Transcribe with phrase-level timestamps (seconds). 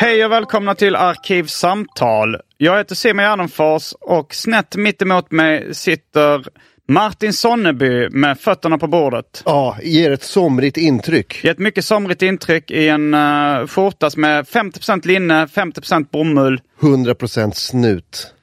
[0.09, 2.37] Hej och välkomna till Arkivsamtal.
[2.57, 6.47] Jag heter Simon Gärdenfors och snett mitt emot mig sitter
[6.89, 9.43] Martin Sonneby med fötterna på bordet.
[9.45, 11.45] Ja, ger ett somrigt intryck.
[11.45, 16.61] I ett mycket somrigt intryck i en uh, skjorta som är 50% linne, 50% bomull.
[16.81, 18.35] 100% snut.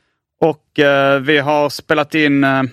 [0.41, 2.63] Och uh, vi har spelat in uh,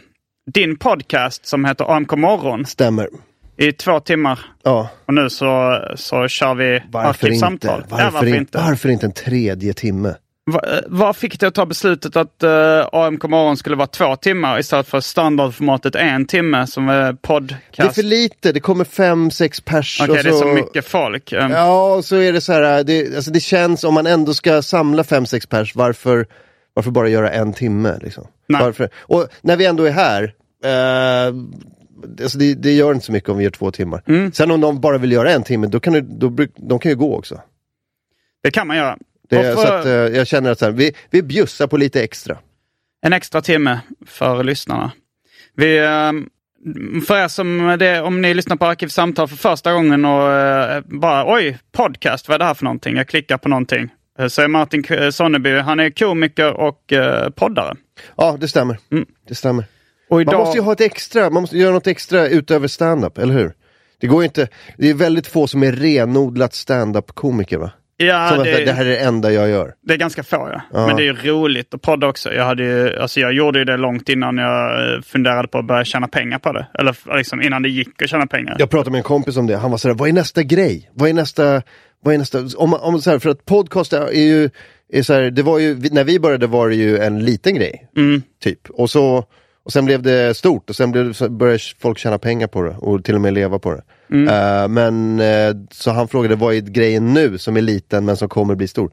[0.52, 3.08] din podcast som heter AMK morgon Stämmer.
[3.56, 4.38] I två timmar.
[4.62, 7.84] Ja, Och nu så, så kör vi arkivsamtal.
[7.88, 8.58] Varför, ja, varför in, inte?
[8.58, 10.14] varför inte en tredje timme?
[10.50, 14.16] Va, eh, vad fick dig att ta beslutet att uh, AMK morgon skulle vara två
[14.16, 17.76] timmar istället för standardformatet en timme som är podcast?
[17.76, 20.00] Det är för lite, det kommer fem, sex pers.
[20.00, 21.32] Okej, och det är så mycket folk.
[21.32, 24.34] Um, Ja, och så är det så här, det, alltså det känns, om man ändå
[24.34, 26.26] ska samla fem, sex pers, varför,
[26.74, 27.98] varför bara göra en timme?
[28.02, 28.26] Liksom?
[28.48, 28.62] Nej.
[28.62, 28.88] Varför?
[28.96, 30.34] Och när vi ändå är här,
[30.64, 31.34] eh,
[32.22, 34.02] alltså det, det gör inte så mycket om vi gör två timmar.
[34.06, 34.32] Mm.
[34.32, 36.96] Sen om de bara vill göra en timme, då kan, det, då, de kan ju
[36.96, 37.40] gå också.
[38.42, 38.98] Det kan man göra.
[39.28, 42.38] Det, så att, eh, jag känner att här, vi, vi bjussar på lite extra.
[43.02, 44.92] En extra timme för lyssnarna.
[45.56, 46.28] Vi, ehm,
[47.06, 51.34] för er som det, om ni lyssnar på Arkivsamtal för första gången och eh, bara
[51.34, 52.96] oj, podcast, vad är det här för någonting?
[52.96, 53.88] Jag klickar på någonting.
[54.18, 57.76] Eh, Så är Martin Sonneby, han är komiker och eh, poddare.
[58.16, 58.78] Ja, det stämmer.
[58.92, 59.06] Mm.
[59.28, 59.64] Det stämmer.
[60.20, 63.34] Idag, Man måste ju ha ett extra, man måste göra något extra utöver stand-up, eller
[63.34, 63.52] hur?
[64.00, 67.70] Det går ju inte, det är väldigt få som är renodlat stand-up komiker va?
[68.06, 69.74] ja, som att det, det här är det enda jag gör.
[69.82, 70.60] det är ganska få ja.
[70.72, 70.86] Ja.
[70.86, 72.32] Men det är ju roligt att podda också.
[72.32, 75.64] Jag, hade ju, alltså jag gjorde ju det långt innan jag eh, funderade på att
[75.64, 76.66] börja tjäna pengar på det.
[76.78, 78.56] Eller liksom innan det gick att tjäna pengar.
[78.58, 80.90] Jag pratade med en kompis om det, han var sådär, vad är nästa grej?
[80.94, 81.62] Vad är nästa,
[82.04, 84.50] vad är nästa, om, om så här, för att podcast är ju,
[84.92, 87.88] är så här, det var ju, när vi började var det ju en liten grej.
[87.96, 88.22] Mm.
[88.42, 88.70] Typ.
[88.70, 89.24] Och så,
[89.64, 92.70] och sen blev det stort och sen blev, det- började folk tjäna pengar på det
[92.78, 93.82] och till och med leva på det.
[94.10, 94.28] Mm.
[94.28, 98.28] Eh, men, eh, så han frågade, vad är grejen nu som är liten men som
[98.28, 98.90] kommer bli stor?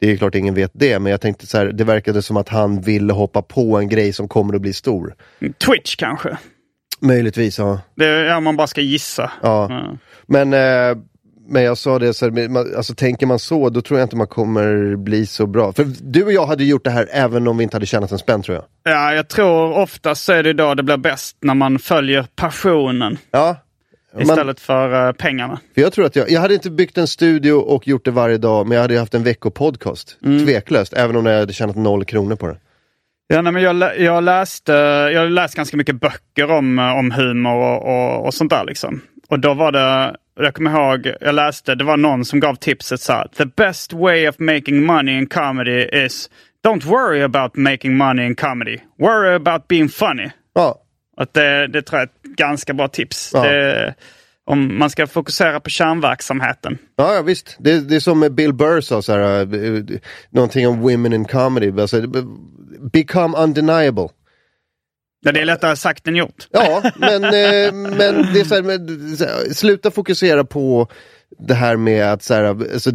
[0.00, 2.48] Det är klart ingen vet det, men jag tänkte så här, det verkade som att
[2.48, 5.14] han ville hoppa på en grej som kommer att bli stor.
[5.66, 6.38] Twitch kanske.
[7.00, 7.80] Möjligtvis, ja.
[7.96, 9.32] Det är om man bara ska gissa.
[9.42, 9.66] ja.
[9.70, 9.96] Ja.
[10.26, 11.02] Men, eh,
[11.48, 14.26] men jag sa det, så här, alltså, tänker man så, då tror jag inte man
[14.26, 15.72] kommer bli så bra.
[15.72, 18.18] För du och jag hade gjort det här även om vi inte hade tjänat en
[18.18, 18.94] spänn tror jag.
[18.94, 23.18] Ja, jag tror oftast så är det då det blir bäst när man följer passionen
[23.30, 23.56] Ja.
[24.14, 25.60] Man, istället för eh, pengarna.
[25.74, 28.38] för jag tror att jag, jag hade inte byggt en studio och gjort det varje
[28.38, 30.16] dag, men jag hade haft en veckopodcast.
[30.24, 30.46] Mm.
[30.46, 32.56] Tveklöst, även om jag hade tjänat noll kronor på det.
[33.26, 34.72] Ja, nej, men jag, jag, läste,
[35.12, 38.64] jag har läst ganska mycket böcker om, eh, om humor och, och, och sånt där.
[38.64, 39.00] Liksom.
[39.32, 43.00] Och då var det, jag kommer ihåg, jag läste, det var någon som gav tipset
[43.00, 43.28] så här.
[43.36, 46.30] The best way of making money in comedy is
[46.66, 48.78] don't worry about making money in comedy.
[48.98, 50.30] Worry about being funny.
[50.54, 50.82] Ja,
[51.16, 53.30] Att det, det tror jag är ett ganska bra tips.
[53.34, 53.42] Ja.
[53.42, 53.94] Det,
[54.44, 56.78] om man ska fokusera på kärnverksamheten.
[56.96, 57.56] Ja, ja visst.
[57.58, 59.84] Det, det är som med Bill Burr sa, så här, uh,
[60.30, 61.80] någonting om women in comedy.
[61.80, 62.02] Alltså,
[62.92, 64.08] become undeniable.
[65.24, 66.48] Ja, det är lättare sagt än gjort.
[66.50, 70.88] Ja, men, eh, men det är så här, med, så här, sluta fokusera på
[71.38, 72.90] det här med att så här, alltså,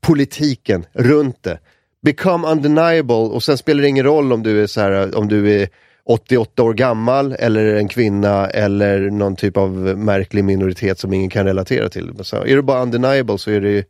[0.00, 1.58] politiken runt det.
[2.02, 5.60] Become undeniable och sen spelar det ingen roll om du är så här, om du
[5.60, 5.68] är
[6.06, 11.46] 88 år gammal eller en kvinna eller någon typ av märklig minoritet som ingen kan
[11.46, 12.12] relatera till.
[12.22, 13.84] Så, är du bara undeniable så, är det,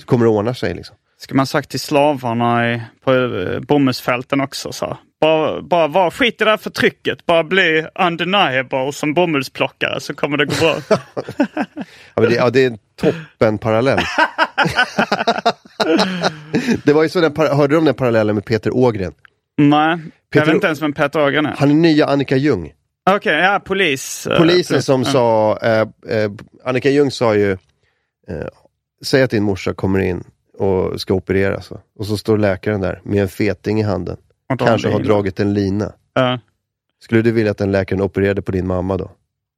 [0.00, 0.74] så kommer det ordna sig.
[0.74, 0.96] Liksom.
[1.18, 4.72] Ska man sagt till slavarna i, på eh, bomullsfälten också.
[4.72, 4.98] Så.
[5.24, 7.26] Bara, bara var, skit i det här förtrycket.
[7.26, 10.76] Bara bli undeniable som bomullsplockare så kommer det gå bra.
[12.14, 13.98] Ja, det, ja, det är en toppen parallell.
[16.84, 19.12] det var ju så den, hörde du om den parallellen med Peter Ågren?
[19.56, 20.00] Nej, jag
[20.30, 21.54] Peter- vet inte ens vem Peter Ågren är.
[21.58, 22.72] Han är nya Annika Ljung.
[23.10, 24.26] Okej, ja polis.
[24.26, 24.84] eh, Polisen polis.
[24.84, 25.10] som Ja.
[25.10, 25.80] sa, eh,
[26.18, 26.30] eh,
[26.64, 27.56] Annika Ljung sa ju, eh,
[29.04, 30.24] säg att din morsa kommer in
[30.58, 31.70] och ska opereras.
[31.98, 34.16] Och så står läkaren där med en feting i handen.
[34.58, 35.92] Kanske har dragit en lina.
[36.14, 36.38] Ja.
[37.02, 39.10] Skulle du vilja att den läkaren opererade på din mamma då?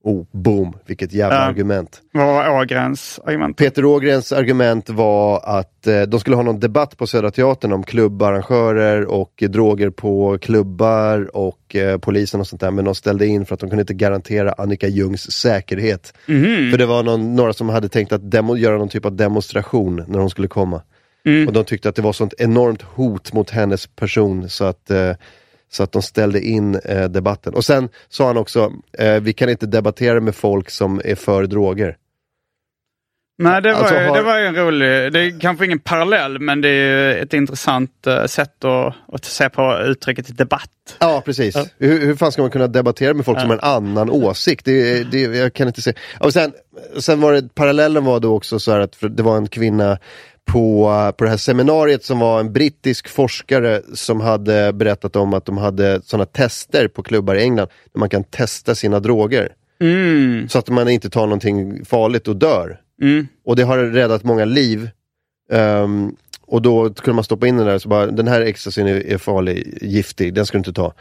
[0.04, 1.42] Oh, boom, vilket jävla Ja.
[1.42, 2.02] argument.
[2.12, 3.56] Vad var Ågrens argument?
[3.56, 7.82] Peter Ågrens argument var att eh, de skulle ha någon debatt på Södra Teatern om
[7.82, 12.70] klubbarrangörer och eh, droger på klubbar och eh, polisen och sånt där.
[12.70, 16.14] Men de ställde in för att de kunde inte garantera Annika Ljungs säkerhet.
[16.26, 16.70] Mhm.
[16.70, 20.04] För det var någon, några som hade tänkt att demo, göra någon typ av demonstration
[20.08, 20.82] när hon skulle komma.
[21.26, 21.46] Mm.
[21.46, 25.12] Och de tyckte att det var sånt enormt hot mot hennes person så att eh,
[25.70, 27.54] så att de ställde in eh, debatten.
[27.54, 31.46] Och sen sa han också, eh, vi kan inte debattera med folk som är för
[31.46, 31.96] droger.
[33.38, 35.12] Nej, det var, Alltså, ju, har- det var en rolig...
[35.12, 39.48] Det är kanske ingen parallell, men det är ett intressant eh, sätt att, att se
[39.48, 40.96] på uttrycket debatt.
[40.98, 41.56] Ja, precis.
[41.78, 44.64] Hur, hur fan ska man kunna debattera med folk som har en annan åsikt?
[44.64, 45.92] Det, det, jag kan inte se.
[46.20, 46.52] Och sen,
[46.98, 49.98] sen var det, parallellen var då också så här att det var en kvinna
[50.46, 55.44] på, på det här seminariet som var en brittisk forskare som hade berättat om att
[55.44, 59.52] de hade sådana tester på klubbar i England där man kan testa sina droger.
[59.80, 60.48] Mm.
[60.48, 62.80] Så att man inte tar någonting farligt och dör.
[63.02, 63.26] Mm.
[63.44, 64.90] Och det har räddat många liv.
[65.52, 66.16] Ehm,
[66.46, 69.18] och då kunde man stoppa in den där, så bara, den här ecstasyn är, är
[69.18, 70.92] farlig, giftig, den ska du inte ta.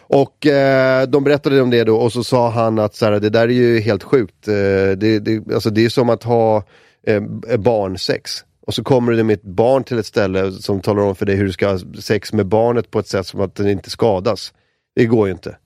[0.00, 3.30] Och eh, de berättade om det då och så sa han att så här, det
[3.30, 4.48] där är ju helt sjukt.
[4.48, 4.54] Eh,
[4.96, 6.64] det, det, alltså, det är som att ha
[7.06, 7.22] eh,
[7.58, 8.44] barnsex.
[8.66, 11.36] Och så kommer du med ett barn till ett ställe som talar om för dig
[11.36, 14.52] hur du ska ha sex med barnet på ett sätt som att den inte skadas.
[14.96, 15.56] Det går ju inte.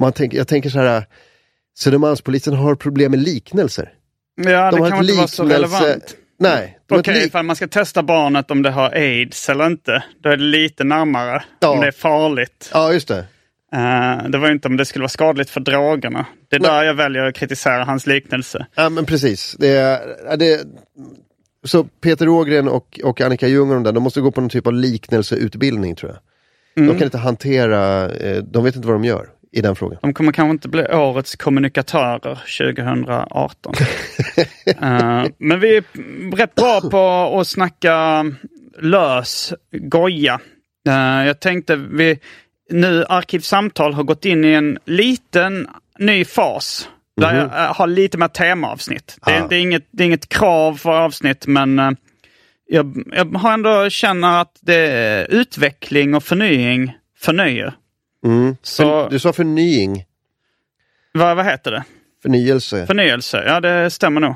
[0.00, 1.06] Man tänker, jag tänker så här,
[1.78, 3.92] Södermalmspolisen har problem med liknelser.
[4.36, 6.16] Ja, De det kan inte vara så liknelse- relevant.
[6.38, 6.78] Nej.
[6.90, 10.36] Okej, lik- ifall man ska testa barnet om det har aids eller inte, då är
[10.36, 11.42] det lite närmare.
[11.60, 11.68] Ja.
[11.68, 12.70] Om det är farligt.
[12.72, 13.24] Ja, just det.
[13.72, 16.26] Eh, det var inte om det skulle vara skadligt för drogerna.
[16.48, 18.66] Det är där jag väljer att kritisera hans liknelse.
[18.74, 19.56] Ja, men precis.
[19.58, 20.00] Det
[20.38, 20.60] det,
[21.64, 24.50] så Peter Ågren och, och Annika Ljung och de där, de måste gå på någon
[24.50, 26.20] typ av liknelseutbildning tror jag.
[26.76, 26.92] Mm.
[26.92, 29.98] De kan inte hantera, eh, de vet inte vad de gör i den frågan.
[30.02, 33.74] De kommer kanske inte bli årets kommunikatörer 2018.
[34.66, 35.84] Eh, men vi är
[36.36, 36.98] rätt bra på
[37.40, 38.24] att snacka
[38.78, 40.40] lös goja.
[40.88, 42.18] Eh, jag tänkte vi
[42.70, 45.68] nu Arkivsamtal har gått in i en liten
[45.98, 46.88] ny fas.
[47.16, 49.18] Där jag eh, har lite mer temaavsnitt.
[49.24, 49.46] Det är, Ah.
[49.48, 51.90] det, är inget, det är inget krav för avsnitt men eh,
[52.66, 57.72] jag, jag har ändå känner att det är utveckling och förnying förnöjer.
[58.24, 58.56] Mm.
[58.62, 60.04] Så- Du sa förnying,
[61.12, 61.84] Vad, vad heter det?
[62.22, 64.34] förnyelse Förnyelse, ja det stämmer nog.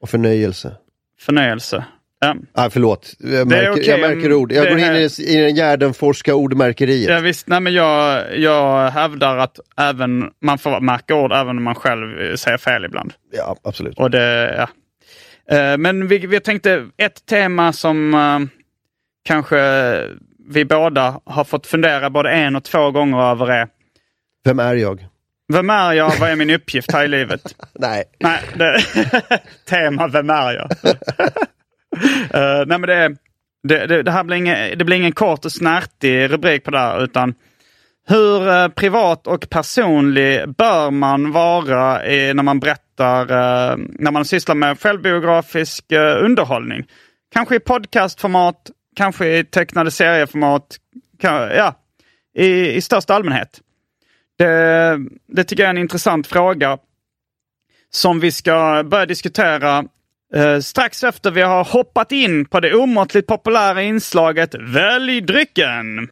[0.00, 0.76] och förnöjelse.
[1.20, 1.84] Förnöjelse.
[2.20, 2.36] Ja.
[2.54, 4.52] Ah, förlåt, jag märker, okej, jag märker ord.
[4.52, 7.10] Jag det går in här- i, i den Gärdenforska ordmärkeriet.
[7.10, 11.62] Ja, visst, nej, men jag, jag hävdar att även man får märka ord även om
[11.64, 13.12] man själv eh, säger fel ibland.
[13.32, 13.98] Ja, absolut.
[13.98, 14.68] Och det, ja.
[15.56, 18.38] Eh, Men vi, vi tänkte ett tema som eh,
[19.24, 19.58] kanske
[20.48, 23.68] vi båda har fått fundera både en och två gånger över är
[24.44, 25.06] Vem är jag?
[25.52, 26.12] Vem är jag?
[26.20, 27.54] Vad är min uppgift här i livet?
[27.74, 28.04] Nej.
[28.20, 28.80] Nej, det,
[29.68, 30.70] tema Vem är jag?
[32.34, 33.16] Eh, nej men det,
[33.62, 36.78] det, det, det här blir ingen, det blir ingen kort och snärtig rubrik på det
[36.78, 37.34] här utan
[38.06, 44.24] hur eh, privat och personlig bör man vara i, när man berättar, eh, när man
[44.24, 45.84] sysslar med självbiografisk
[46.20, 46.86] underhållning?
[47.32, 50.76] Kanske i podcastformat, kanske i tecknade serieformat,
[51.20, 51.74] ja,
[52.34, 53.60] i, i största allmänhet?
[54.38, 56.78] Det, det tycker jag är en intressant fråga
[57.90, 59.84] som vi ska börja diskutera
[60.34, 66.08] eh, strax efter vi har hoppat in på det omåttligt populära inslaget Välj drycken.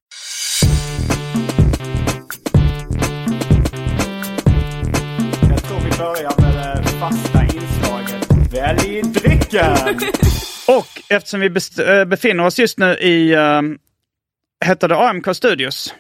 [5.49, 9.77] Jag tror vi börjar med det fasta inslaget Välj drycken.
[10.69, 13.63] Och eftersom vi eh, befinner oss just nu i, uh,
[14.65, 15.95] heter det AMK Studios?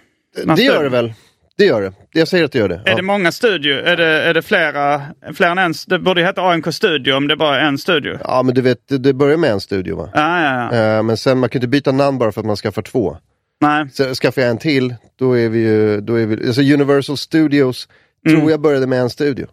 [0.56, 1.12] Det gör det väl?
[1.58, 1.92] Det gör det.
[2.12, 2.74] Jag säger att det gör det.
[2.74, 2.96] Är Ja.
[2.96, 3.74] det många studio?
[3.84, 5.02] Är det, är det flera,
[5.34, 5.74] flera än en?
[5.86, 8.18] Det borde heta AMK Studio om det är bara är en studio.
[8.24, 10.08] ja, men du vet, det- börjar med en studio va?
[10.14, 10.96] Ja, ja, ja.
[10.96, 13.16] Eh, men sen, man kan inte byta namn bara för att man skaffar två.
[13.60, 13.88] Nej.
[13.92, 17.88] Så skaffar jag en till, då är vi ju, då är vi, alltså Universal Studios
[18.26, 18.38] Mm.
[18.40, 19.46] tror jag började med en studio.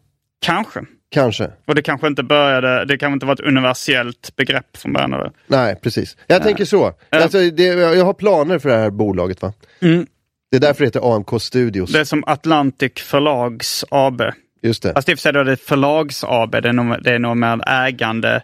[0.45, 0.79] Kanske.
[1.11, 1.49] Kanske.
[1.67, 5.13] Och det kanske inte började, det kanske inte var ett universellt begrepp från början.
[5.13, 5.31] eller?
[5.47, 6.17] Nej, precis.
[6.27, 6.93] Jag tänker så.
[7.09, 9.53] Alltså, det, jag har planer för det här bolaget va.
[9.81, 10.05] Mm.
[10.53, 11.91] Det är därför det heter AMK Studios.
[11.91, 14.21] Det är som Atlantic Förlags AB.
[14.63, 14.93] Just det.
[14.93, 17.19] Fast i och för sig då är det Förlags AB, det är nog, det är
[17.19, 18.43] nog med ägande.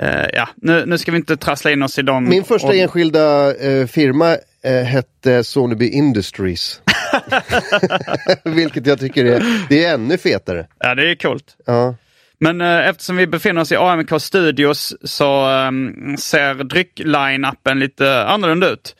[0.00, 2.28] Eh, ja, nu, nu ska vi inte trassla in oss i dem.
[2.28, 6.80] Min första och- enskilda eh, firma eh, hette Soneby Industries.
[8.44, 10.66] Vilket jag tycker är, det är ännu fetare.
[10.78, 11.56] Ja, det är coolt.
[11.66, 11.94] Ja.
[12.40, 18.96] Men eftersom vi befinner oss i AMK Studios så ehm, ser dryck-line-upen lite annorlunda ut.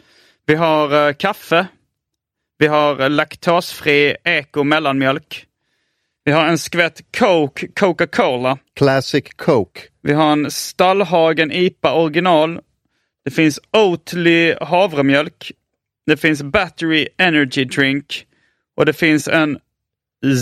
[0.46, 1.66] Vi har kaffe.
[2.58, 5.46] Vi har eh, laktosfri eko mellanmjölk.
[6.24, 8.58] Vi har en skvätt Coke Coca-Cola.
[8.76, 9.80] Classic Coke.
[10.02, 12.60] Vi har en Stallhagen IPA original.
[13.24, 15.52] Det finns Oatly havremjölk.
[16.06, 18.26] Det finns Battery Energy Drink.
[18.76, 19.58] Och det finns en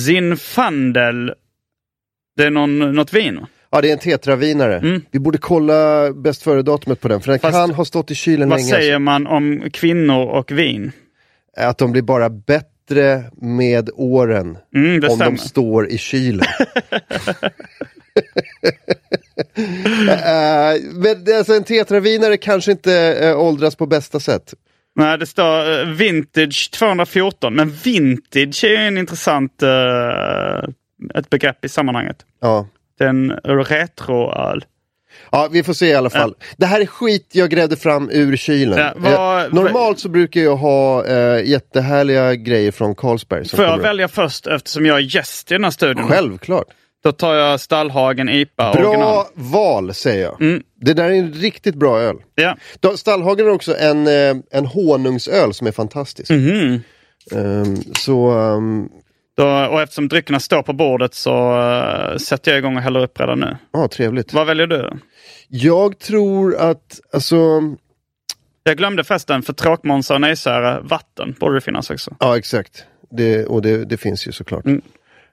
[0.06, 1.34] Zinfandel.
[2.36, 3.46] Det är någon, något vin.
[3.70, 4.78] Ja, det är en tetravinare.
[4.78, 5.02] Mm.
[5.10, 8.48] Vi borde kolla bäst före-datumet på den, för den Fast- kan ha stått i kylen
[8.48, 8.70] Vad länge.
[8.70, 10.92] säger man om kvinnor och vin?
[11.56, 15.30] Att de blir bara bättre med åren Mm, om stämmer.
[15.30, 16.46] de står i kylen.
[20.08, 24.54] Eh, men alltså en tetravinare kanske inte uh, åldras på bästa sätt.
[24.96, 27.54] Nej, det står eh, Vintage 214.
[27.54, 30.64] Men vintage är en intressant eh,
[31.14, 32.16] ett begrepp i sammanhanget.
[32.40, 32.68] Ja.
[32.98, 34.64] Det är en retroöl.
[35.34, 36.34] Ja, vi får se i alla fall.
[36.56, 38.78] Det här är skit jag grävde fram ur kylen.
[38.78, 43.48] Ja, vad- normalt så brukar jag ha eh, jättehärliga grejer från Carlsberg.
[43.48, 46.08] Får jag välja först eftersom jag är gäst i den här studion?
[46.08, 46.66] Självklart.
[47.04, 49.24] Då tar jag Stallhagen IPA Bra original.
[49.34, 50.40] val säger jag.
[50.42, 50.62] Mm.
[50.80, 52.16] Det där är en riktigt bra öl.
[52.34, 52.56] Ja.
[52.80, 56.30] Då- Stallhagen har också en, eh, en honungsöl som är fantastisk.
[56.30, 56.80] Mhm.
[57.32, 58.88] Ehm, så ehm,
[59.36, 63.20] Då, och eftersom dryckerna står på bordet så uh, sätter jag igång och häller upp
[63.20, 63.56] redan nu.
[63.72, 64.32] ja, trevligt.
[64.32, 64.90] Vad väljer du?
[65.48, 67.36] Jag tror att, alltså,
[68.62, 72.16] Jag glömde förresten, för tråkmånsar och nejsäre, vatten borde det finnas också.
[72.20, 72.84] ja exakt.
[73.10, 74.64] Det, och det, det finns ju såklart.
[74.64, 74.82] Mm.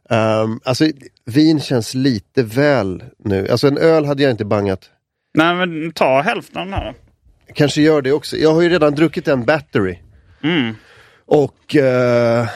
[0.10, 0.86] Ehm, alltså
[1.26, 3.48] vin känns lite väl nu.
[3.50, 4.90] Alltså en öl hade jag inte bangat.
[5.34, 6.94] Nej, men ta hälften av den här.
[7.56, 8.38] Kanske gör det också.
[8.38, 9.98] Jag har ju redan druckit en battery.
[10.44, 10.76] Mm.
[11.26, 12.48] Och, eh,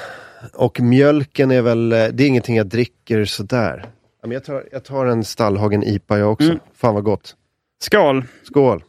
[0.54, 3.86] och mjölken är väl, eh, det är ingenting jag dricker sådär.
[4.22, 6.48] Ja, men jag, tar, jag tar en Stallhagen IPA jag också.
[6.48, 6.60] Mm.
[6.76, 7.36] Fan vad gott.
[7.84, 8.26] Skål!
[8.44, 8.84] Skål.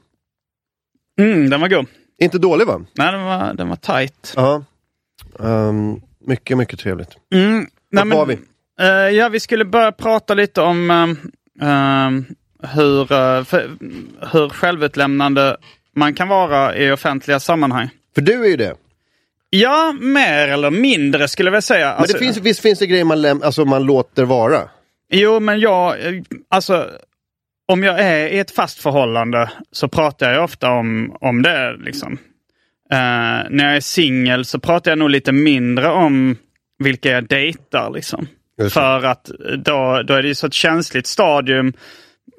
[1.21, 1.87] Mm, den var god.
[2.19, 2.85] Inte dålig va?
[2.99, 4.33] Nej, den var, den var tight.
[4.37, 4.65] Ja.
[5.41, 7.17] Ehm, mycket, mycket trevligt.
[7.35, 8.39] Mm, nej, Vart var vi?
[8.81, 8.87] eh,
[9.17, 12.11] ja, vi skulle börja prata lite om eh, eh,
[12.75, 13.71] hur, eh, för,
[14.33, 15.57] hur självutlämnande
[15.95, 17.89] man kan vara i offentliga sammanhang.
[18.15, 18.75] För du är ju det.
[19.61, 21.87] Ja, mer eller mindre skulle jag vilja säga.
[21.87, 24.61] Men Alltså, det finns, visst finns det grejer man, läm- alltså, man låter vara?
[25.13, 26.91] Jo, men jag, eh, alltså
[27.69, 31.77] om jag är i ett fast förhållande så pratar jag ofta om, om det.
[31.77, 32.13] Liksom.
[32.93, 32.99] Eh,
[33.51, 36.37] när jag är singel så pratar jag nog lite mindre om
[36.79, 37.91] vilka jag dejtar.
[37.91, 38.27] Liksom.
[38.71, 39.31] För att
[39.65, 41.73] då, då är det ju så ett känsligt stadium.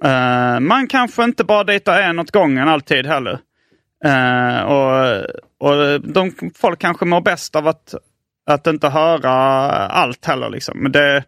[0.03, 3.39] Eh, man kanske inte bara dejtar en åt gången alltid heller.
[4.05, 5.25] Eh, och
[5.59, 7.95] och eh, de, folk kanske mår bäst av att,
[8.49, 9.31] att inte höra
[9.87, 10.49] allt heller.
[10.49, 10.79] Liksom.
[10.79, 11.23] Men det,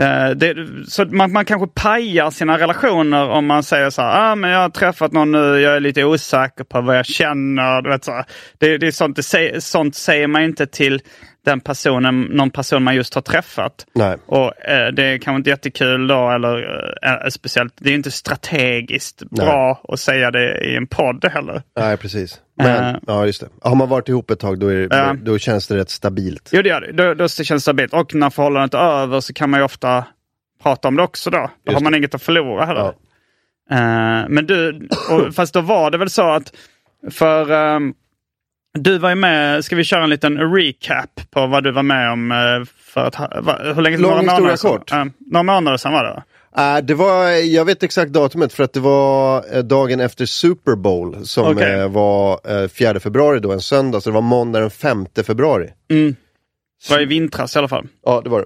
[0.00, 0.56] eh, det,
[0.88, 4.60] så man, man kanske pajar sina relationer om man säger så här, ah, men jag
[4.60, 7.82] har träffat någon nu, jag är lite osäker på vad jag känner.
[7.82, 8.24] Du vet, så här.
[8.58, 11.00] Det, det är sånt, det, sånt säger man inte till
[11.46, 13.86] den personen, någon person man just har träffat.
[13.94, 14.16] Nej.
[14.26, 16.58] Och eh, det är kanske inte jättekul då, eller
[17.02, 19.46] eh, speciellt, det är inte strategiskt Nej.
[19.46, 21.62] bra att säga det i en podd heller.
[21.78, 22.40] Nej, precis.
[22.58, 23.00] Men, Eh.
[23.06, 23.48] ja just det.
[23.62, 25.14] Har man varit ihop ett tag då, är, Ja.
[25.22, 26.48] då känns det rätt stabilt.
[26.52, 26.92] Jo, det gör det.
[26.92, 27.92] Då, då känns det stabilt.
[27.94, 30.04] Och när förhållandet är över så kan man ju ofta
[30.62, 31.38] prata om det också då.
[31.38, 31.98] Då Just har man det.
[31.98, 32.80] inget att förlora heller.
[32.80, 32.94] Ja.
[33.76, 36.52] Eh, men du, och, fast då var det väl så att
[37.10, 37.94] för, ehm,
[38.78, 42.12] Du var ju med, ska vi köra en liten recap på vad du var med
[42.12, 42.36] om eh,
[42.78, 43.14] för att,
[43.76, 44.70] hur länge Lång några historia sedan?
[44.70, 44.90] kort.
[44.90, 46.22] Ja, några månader sedan var det?
[46.62, 50.74] Äh, det var, jag vet exakt datumet för att det var eh, dagen efter Super
[50.76, 54.00] Bowl som eh, var eh, 4 februari då, en söndag.
[54.00, 55.68] Så det var måndag den 5 februari.
[55.88, 56.14] Det
[56.90, 57.86] var i vintras i alla fall.
[58.04, 58.40] Ja, det var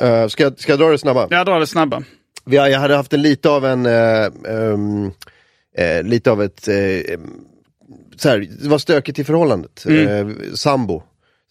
[0.00, 0.06] det.
[0.06, 1.26] Eh, ska, jag- ska jag dra det snabba?
[1.30, 2.02] Jag drar det snabba.
[2.44, 5.10] Vi, jag hade haft en lite av en, eh, ehm,
[5.78, 6.74] eh, lite av ett, eh,
[8.16, 9.86] så här, det var stökigt i förhållandet.
[9.86, 11.02] Eh, sambo,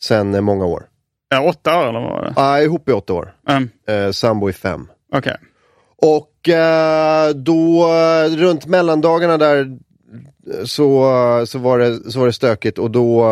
[0.01, 0.86] sen eh, många år.
[1.29, 2.34] Ja, åtta år eller vad var det?
[2.36, 3.36] Ah, ihop i åtta år.
[3.50, 4.88] Um, Eh, sambo i fem.
[5.13, 5.36] Okej.
[5.98, 11.03] Och eh, då eh, runt mellandagarna där eh, så,
[11.39, 13.27] eh, så, var det, så var det stökigt och då,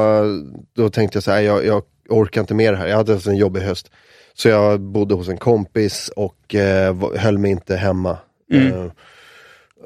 [0.75, 2.88] då tänkte jag så här, jag, jag orkar inte mer här.
[2.88, 3.91] Jag hade haft en jobbig höst.
[4.33, 8.17] Så jag bodde hos en kompis och eh, höll mig inte hemma.
[8.51, 8.85] Eh,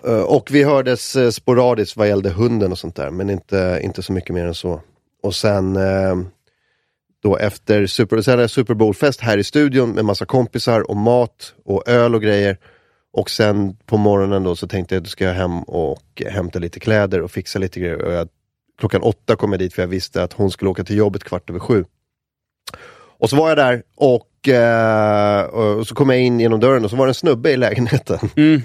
[0.06, 4.04] Eh, och vi hördes eh, sporadiskt vad gällde hunden och sånt där, men inte, inte
[4.04, 4.82] så mycket mer än så.
[5.24, 6.16] Och sen eh,
[7.24, 11.88] då efter Super, sen Super Bowl-fest här i studion med massa kompisar och mat och
[11.88, 12.58] öl och grejer.
[13.14, 16.80] Och sen på morgonen då så tänkte jag att ska jag hem och hämta lite
[16.80, 18.02] kläder och fixa lite grejer.
[18.02, 18.28] Och jag,
[18.80, 21.50] klockan åtta kom jag dit för jag visste att hon skulle åka till jobbet kvart
[21.50, 21.86] över sju.
[23.18, 24.28] Och så var jag där och,
[25.46, 28.20] och så kom jag in genom dörren och så var det en snubbe i lägenheten.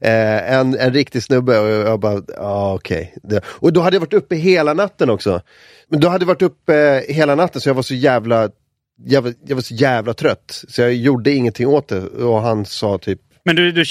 [0.00, 3.14] eh, en, en riktig snubbe och jag bara, ja okej.
[3.22, 5.40] Det- Och då hade jag varit uppe hela natten också.
[5.88, 8.50] Men då hade jag varit uppe hela natten så jag var så jävla,
[9.06, 10.64] jävla jag var så jävla trött.
[10.68, 13.84] Så jag gjorde ingenting åt det och han sa typ Men du, du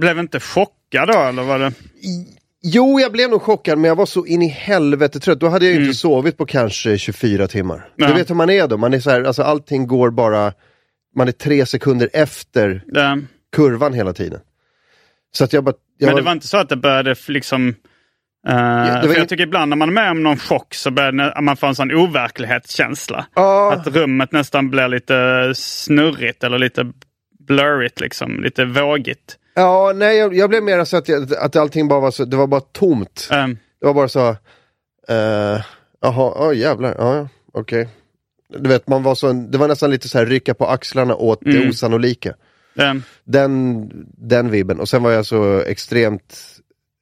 [0.00, 1.72] blev inte chockad då eller var det?
[2.70, 5.40] Jo, jag blev nog chockad men jag var så in i helvete trött.
[5.40, 7.88] Då hade jag ju inte sovit på kanske 24 timmar.
[7.96, 8.06] Ja.
[8.06, 10.52] Du vet hur man är då, man är så här, alltså allting går bara,
[11.16, 13.20] man är tre sekunder efter det
[13.56, 14.40] kurvan hela tiden.
[15.32, 15.74] Så att jag bara...
[15.98, 17.74] Jag men det var inte så att det började liksom...
[18.46, 21.40] det var för jag tycker ibland när man är med om någon chock så börjar
[21.40, 23.26] man få en sån overklighetskänsla.
[23.34, 23.72] Ja.
[23.72, 26.92] Att rummet nästan blir lite snurrigt eller lite
[27.38, 28.42] blurrigt liksom.
[28.42, 29.38] Lite vågigt.
[29.60, 32.36] Ja, nej jag, jag blev mer så att, jag, att allting bara var så, det
[32.36, 33.28] var bara tomt.
[33.32, 34.28] Um, Det var bara så,
[35.08, 35.60] eh,
[36.00, 37.88] jaha, uh, jävlar, ja, ja, okej.
[38.58, 41.40] Du vet, man var så, det var nästan lite så här rycka på axlarna åt
[41.44, 42.34] det osannolika.
[42.74, 44.80] um, Den, den vibben.
[44.80, 46.38] Och sen var jag så extremt,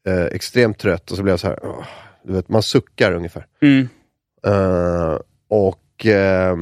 [0.06, 1.84] eh, extremt trött och så blev jag så här, åh,
[2.24, 3.46] du vet, man suckar ungefär.
[3.62, 3.88] mm,
[4.46, 6.56] Eh, och, eh,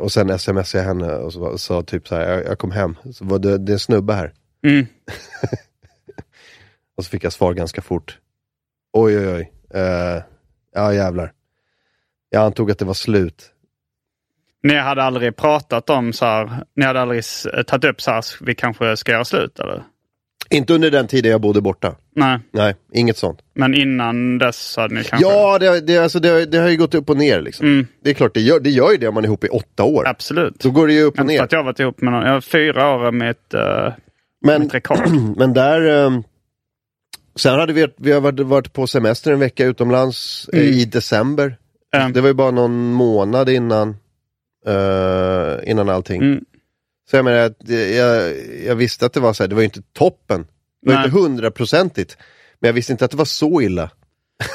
[0.00, 2.70] och sen smsade jag henne och så var- sa typ så här, jag, jag kom
[2.70, 4.32] hem, så var det, det är en snubbe här.
[4.64, 4.86] Mm.
[6.96, 8.18] Och så fick jag svar ganska fort.
[8.92, 10.22] Oj oj oj, Eh,
[10.74, 11.32] ja jävlar.
[12.30, 13.50] Jag antog att det var slut.
[14.62, 17.24] Ni hade aldrig pratat om så här, ni hade aldrig
[17.66, 19.82] tagit upp så här, vi kanske ska göra slut eller?
[20.50, 21.96] Inte under den tiden jag bodde borta.
[22.16, 23.38] Nej, Nej, inget sånt.
[23.54, 25.28] men innan dess hade ni kanske?
[25.28, 27.66] Ja, det, det, alltså, det, det har ju gått upp och ner liksom.
[27.66, 27.86] Mm.
[28.02, 29.84] Det är klart, det gör, det gör ju det om man är ihop i åtta
[29.84, 30.08] år.
[30.08, 30.60] Absolut.
[30.60, 31.42] Då går det ju upp och Inte för ner.
[31.42, 32.22] att jag har varit ihop med någon.
[32.22, 33.92] Jag har fyra år med ett, uh,
[34.44, 34.70] Men,
[35.36, 36.06] men där...
[36.06, 36.22] ehm,
[37.36, 41.56] sen hade vi, vi har varit, på semester en vecka utomlands eh, i december.
[41.96, 42.12] Mm.
[42.12, 43.88] Det var ju bara någon månad innan,
[44.66, 46.22] eh, innan allting.
[46.22, 46.44] Mm.
[47.10, 48.32] Så jag menar, det- jag,
[48.66, 50.46] jag visste att det var så här, det var ju inte toppen.
[50.82, 51.04] Det var Nej.
[51.04, 52.16] inte hundraprocentigt.
[52.60, 53.90] Men jag visste inte att det var så illa.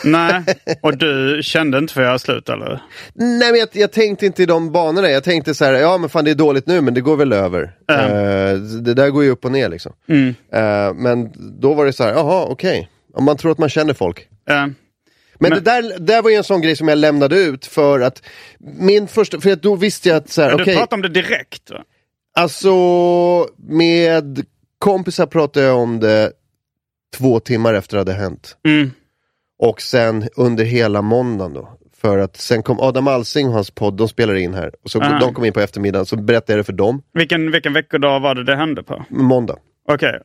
[0.03, 0.43] Nej,
[0.81, 2.81] och du kände inte för att göra slut eller?
[3.13, 5.09] Nej men jag, jag tänkte inte i de banorna.
[5.09, 7.33] Jag tänkte så här, ja men fan det är dåligt nu men det går väl
[7.33, 7.63] över.
[7.91, 9.93] Eh, det där går ju upp och ner liksom.
[10.09, 10.27] Mm.
[10.53, 12.89] Eh, men då var det så här, jaha okej.
[13.13, 14.19] Om man tror att man känner folk.
[14.49, 14.75] Eh, Men,
[15.39, 18.21] Men- det där, där var ju en sån grej som jag lämnade ut för att
[18.59, 20.57] min första, för då visste jag att så här.
[20.57, 21.83] Du pratade om det direkt va?
[22.35, 22.73] Alltså
[23.69, 24.45] med
[24.79, 26.31] kompisar pratade jag om det
[27.17, 28.57] två timmar efter det hade hänt.
[28.65, 28.91] Mm.
[29.59, 31.69] Och sen under hela måndagen då.
[32.01, 34.71] För att sen kom Adam Alsing och hans podd, de spelade in här.
[34.83, 35.19] Och så Aha.
[35.19, 37.01] de kom in på eftermiddagen, så berättade jag det för dem.
[37.13, 39.05] Vilken, vilken veckodag var det det hände på?
[39.09, 39.55] Måndag,
[39.87, 40.19] Okej.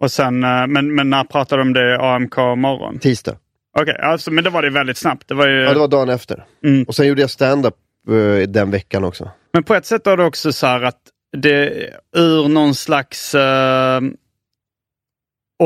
[0.00, 2.98] Och sen, eh, men, men när pratade du om det AMK morgon?
[2.98, 3.36] tisdag.
[3.78, 5.28] Okej, alltså, men det var det väldigt snabbt.
[5.28, 5.62] Det var ju...
[5.62, 6.44] Ja, det var dagen efter.
[6.64, 6.84] Mm.
[6.84, 7.74] Och sen gjorde jag stand-up
[8.08, 9.30] eh, den veckan också.
[9.52, 11.00] Men på ett sätt är det också så här att
[11.36, 14.00] det ur någon slags eh,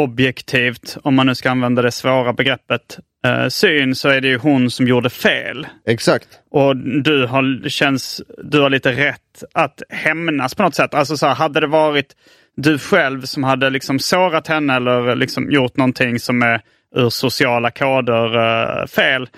[0.02, 4.38] objektivt, om man nu ska använda det svåra begreppet, eh, syn så är det ju
[4.38, 5.66] hon som gjorde fel.
[5.87, 6.28] Exakt.
[6.50, 10.94] Och du har, känns, du har lite rätt att hämnas på något sätt.
[10.94, 12.16] Alltså så här, hade det varit
[12.56, 16.61] du själv som hade liksom sårat henne eller liksom gjort någonting som är
[16.96, 19.28] ur sociala koder eh, fel.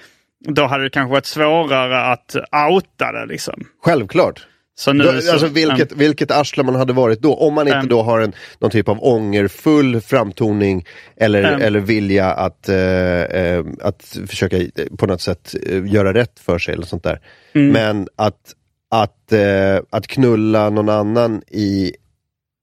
[0.49, 2.37] Då hade det kanske varit svårare att
[2.71, 3.27] outa det.
[3.27, 3.65] Liksom.
[3.83, 4.47] Självklart.
[4.79, 7.77] Så nu, Då, så, alltså vilket, vilket arsle man hade varit då, om man inte
[7.77, 7.89] Mm.
[7.89, 10.85] då har en, någon typ av ångerfull framtoning
[11.17, 11.61] eller, Mm.
[11.63, 12.77] eller vilja att, eh,
[13.23, 17.21] eh, att försöka eh, på något sätt eh, göra rätt för sig eller sånt där.
[17.55, 17.73] Mm.
[17.73, 18.55] Men att,
[18.91, 21.93] att, eh, att knulla någon annan i,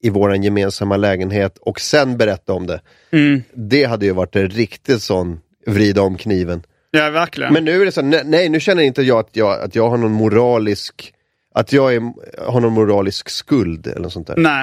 [0.04, 2.82] i våran gemensamma lägenhet och sen berätta om det.
[3.12, 3.42] Mm.
[3.54, 6.64] Det hade ju varit en riktig sån vrida om kniven.
[6.92, 7.54] Ja, verkligen.
[7.54, 9.90] Men nu är det så, nej, nej nu känner inte jag att jag, att jag
[9.90, 11.12] har någon moralisk
[11.56, 12.02] att jag är,
[12.52, 14.36] har någon moralisk skuld eller något sånt där.
[14.38, 14.62] Nej.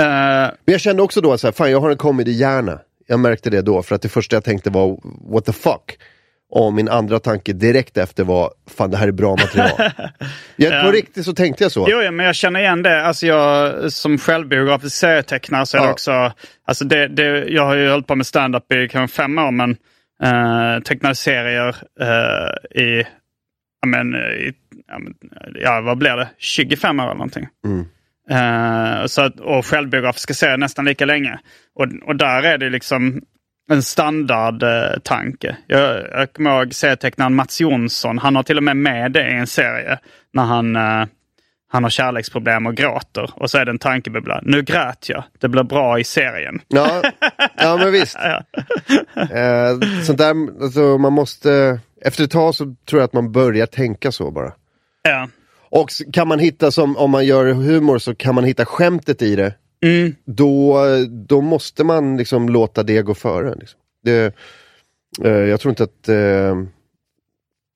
[0.00, 2.78] Eh, Men jag kände också då att så här, fan jag har en comedy-hjärna.
[3.06, 4.98] Jag märkte det då, för att det första jag tänkte var
[5.32, 5.98] what the fuck.
[6.50, 9.70] Och min andra tanke direkt efter var, fan det här är bra material.
[10.56, 11.86] jag, på riktigt så tänkte jag så.
[11.90, 13.02] Jo, ja, men jag känner igen det.
[13.02, 15.92] Alltså jag som självbiografisk serietecknare så är det Ja.
[15.92, 16.32] också...
[16.66, 19.70] Alltså det, det, jag har ju hållit på med stand-up i kanske fem år, men
[20.24, 23.04] uh, tecknade serier eh, i,
[23.82, 24.52] ja, men, i
[24.94, 25.14] ja, men,
[25.54, 26.28] ja, vad blir det?
[26.38, 27.48] 25 år eller någonting.
[27.66, 27.84] Mm.
[28.30, 31.38] Eh, så att, och självbiografiska serier nästan lika länge.
[31.74, 33.20] Och, och där är det liksom
[33.70, 35.56] en standardtanke.
[35.66, 38.18] jag, jag kommer ihåg serietecknaren Mats Jonsson.
[38.18, 39.98] Han har till och med med det i en serie.
[40.32, 41.06] När han, eh,
[41.72, 43.30] han har kärleksproblem och gråter.
[43.34, 44.40] Och så är det en tankebubbla.
[44.42, 45.24] Nu grät jag.
[45.40, 46.60] Det blir bra i serien.
[46.68, 47.02] Ja,
[47.56, 48.16] ja men visst.
[49.16, 53.66] Eh, sånt där, alltså, man måste, efter ett tag så tror jag att man börjar
[53.66, 54.52] tänka så bara.
[55.08, 55.28] Ja.
[55.70, 59.36] Och kan man hitta, som om man gör humor, så kan man hitta skämtet i
[59.36, 59.54] det.
[59.82, 60.14] Mm.
[60.24, 63.54] Då, då måste man liksom låta det gå före.
[63.54, 63.80] Liksom.
[64.04, 64.34] Det,
[65.24, 66.08] eh, jag tror inte att...
[66.08, 66.56] Eh,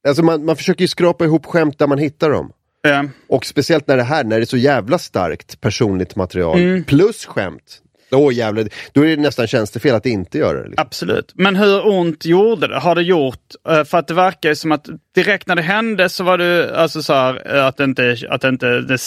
[0.09, 2.53] alltså man, man försöker ju skrapa ihop skämt där man hittar dem.
[2.83, 3.05] Ja.
[3.29, 6.85] Och speciellt när det här, när det är så jävla starkt personligt material, Mm.
[6.85, 7.83] plus skämt.
[8.11, 10.69] Åh jävlar, då är det nästan tjänstefel att inte göra det.
[10.69, 10.83] Liksom.
[10.87, 11.33] Absolut.
[11.35, 12.79] Men hur ont gjorde det?
[12.79, 13.55] Har det gjort?
[13.69, 16.77] eh, För att det verkar ju som att direkt när det hände så var det
[16.77, 18.99] alltså så här, eh, att det inte, att det inte det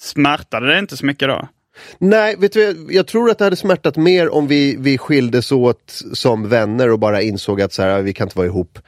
[0.00, 1.48] smärtade det inte så mycket då.
[1.98, 6.02] Nej, vet du, jag, tror att det hade smärtat mer om vi, vi skildes åt
[6.12, 8.78] som vänner och bara insåg att så här, vi kan inte vara ihop.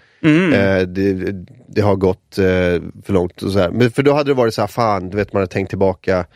[0.52, 1.32] Eh, det,
[1.68, 2.44] det har gått eh,
[3.04, 3.42] för långt.
[3.42, 3.70] Och så här.
[3.70, 6.26] Men för då hade det varit så här, fan, du vet man hade tänkt tillbaka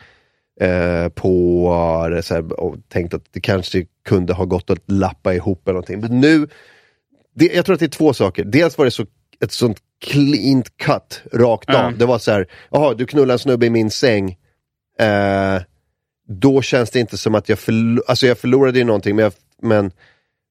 [0.61, 5.67] eh, på så här, och tänkt att det kanske kunde ha gått att lappa ihop
[5.67, 5.99] eller någonting.
[5.99, 6.47] Men nu,
[7.35, 8.43] det, jag tror att det är två saker.
[8.43, 9.05] Dels var det så,
[9.43, 11.75] ett sånt clean cut rakt av.
[11.75, 11.93] Ja.
[11.97, 14.37] Det var så här, jaha du knullar en snubbe i min säng.
[14.99, 15.61] Eh,
[16.27, 19.33] då känns det inte som att jag, förlo- alltså jag förlorade ju någonting men, jag,
[19.61, 19.91] men,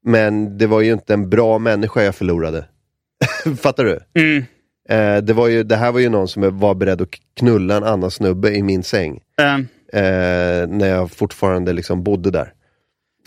[0.04, 2.64] men det var ju inte en bra människa jag förlorade.
[3.58, 4.00] Fattar du?
[4.20, 4.44] Mm.
[4.88, 7.84] Eh, det, var ju, det här var ju någon som var beredd att knulla en
[7.84, 9.20] annan snubbe i min säng.
[9.40, 9.58] Eh,
[9.92, 12.52] Eh, när jag fortfarande liksom bodde där.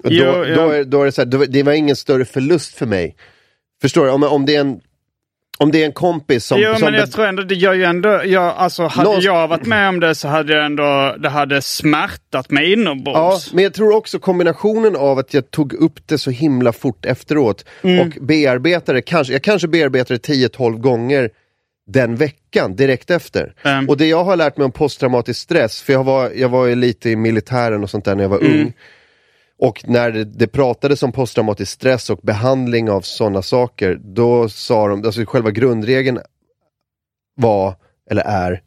[0.03, 0.55] Och Då, Jo, ja.
[0.55, 3.15] då, är, då är det så här, då- det var ingen större förlust för mig.
[3.81, 4.11] Förstår du?
[4.11, 4.79] Om, om, det, är en,
[5.57, 6.59] om det är en kompis som...
[6.61, 9.47] jo, som men jag tror ändå det gör ju ändå, jag, alltså hade Någonstans- jag
[9.47, 13.53] varit med om det så hade det ändå, det hade smärtat mig Ja, inombords.
[13.53, 17.65] men jag tror också kombinationen av att jag tog upp det så himla fort efteråt
[17.83, 17.99] Mm.
[18.07, 21.29] och bearbetade, kanske, jag kanske bearbetade 10-12 gånger
[21.87, 23.55] den veckan direkt efter.
[23.63, 23.89] Mm.
[23.89, 26.75] Och det jag har lärt mig om posttraumatisk stress, för jag var, jag var ju
[26.75, 28.59] lite i militären och sånt där när jag var Mm.
[28.61, 28.73] ung.
[29.59, 34.87] Och när det, det pratades om posttraumatisk stress och behandling av sådana saker, då sa
[34.87, 36.19] de, alltså själva grundregeln
[37.35, 37.75] var,
[38.09, 38.61] eller är,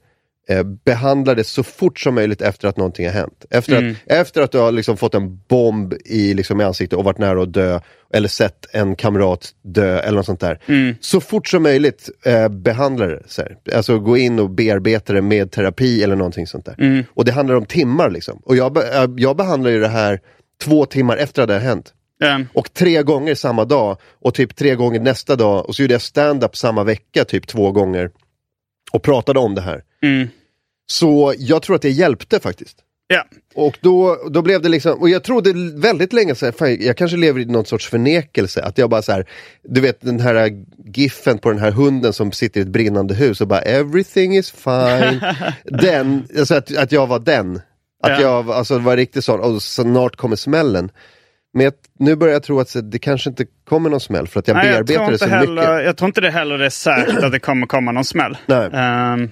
[0.49, 3.45] eh, behandla det så fort som möjligt efter att någonting har hänt.
[3.51, 3.91] Efter, Mm.
[3.91, 7.19] att, efter att du har liksom fått en bomb i, liksom, i ansiktet och varit
[7.19, 7.81] nära att dö,
[8.15, 10.61] eller sett en kamrat dö eller något sånt där.
[10.67, 10.95] Mm.
[11.01, 13.23] Så fort som möjligt eh, behandla det.
[13.27, 13.57] Så här.
[13.75, 16.75] Alltså gå in och bearbeta det med terapi eller någonting sånt där.
[16.79, 17.05] Mm.
[17.15, 18.41] Och det handlar om timmar liksom.
[18.45, 20.21] Och jag, be- jag- behandlar ju det här
[20.65, 21.93] två timmar efter att det har hänt.
[22.23, 25.67] Eh, Och tre gånger samma dag och typ tre gånger nästa dag.
[25.69, 28.11] Och så gjorde jag stand-up samma vecka typ två gånger.
[28.93, 29.83] Och pratade om det här.
[30.03, 30.29] Mm.
[30.87, 32.77] Så jag tror att det hjälpte faktiskt.
[33.09, 33.25] Ja.
[33.55, 36.97] Och då, då blev det liksom, och jag trodde väldigt länge så här, fan, jag
[36.97, 38.63] kanske lever i någon sorts förnekelse.
[38.63, 39.27] Att jag bara så här,
[39.63, 43.41] du vet den här giffen på den här hunden som sitter i ett brinnande hus
[43.41, 45.21] och bara everything is fine.
[45.65, 47.57] den, alltså att, att jag var den.
[48.03, 48.21] Att Ja.
[48.21, 50.91] jag alltså, var riktigt sån, och snart kommer smällen.
[51.55, 54.41] Men jag, nu börjar jag tro att så, det kanske inte kommer någon smäll för
[54.41, 55.87] att jag Nej, jag, bearbetar tror det så heller, mycket.
[55.87, 58.39] jag tror inte det heller är säkert att det kommer komma någon smäll.
[58.47, 58.71] Nej.
[58.73, 59.31] Ehm,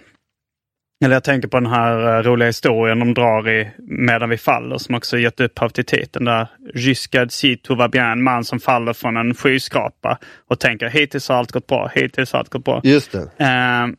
[1.05, 4.79] eller jag tänker på den här eh, roliga historien de drar i Medan vi faller
[4.79, 6.47] som också gett upphov till titeln där.
[6.75, 10.19] Jusqu'à si tout va bien, en man som faller från en skyskrapa
[10.51, 12.81] och tänker hittills har allt gått bra, hittills har allt gått bra.
[12.85, 13.31] Just det.
[13.39, 13.97] Ehm,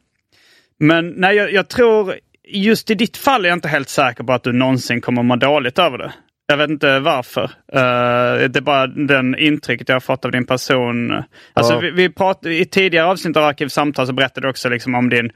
[0.80, 2.16] men nej, jag, jag tror
[2.48, 5.36] just i ditt fall är jag inte helt säker på att du någonsin kommer må
[5.36, 6.14] dåligt över det.
[6.48, 7.44] Jag vet inte varför.
[7.44, 11.12] Eh, det är bara den intrycket jag har fått av din person.
[11.54, 11.80] Alltså, Ja.
[11.80, 15.32] vi, vi prat, I tidigare avsnitt av Arkivsamtal så berättade du också liksom om din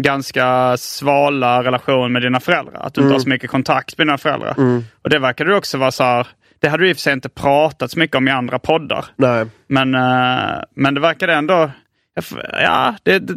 [0.00, 2.80] ganska svala relation med dina föräldrar.
[2.80, 4.54] Att du inte har så mycket kontakt med dina föräldrar.
[5.02, 6.26] Och det verkade också vara så här,
[6.60, 9.04] det hade du i och för sig inte pratat så mycket om i andra poddar.
[9.16, 9.46] Nej.
[9.66, 11.70] Men, eh, men det verkade ändå...
[12.52, 13.34] Ja, det, det,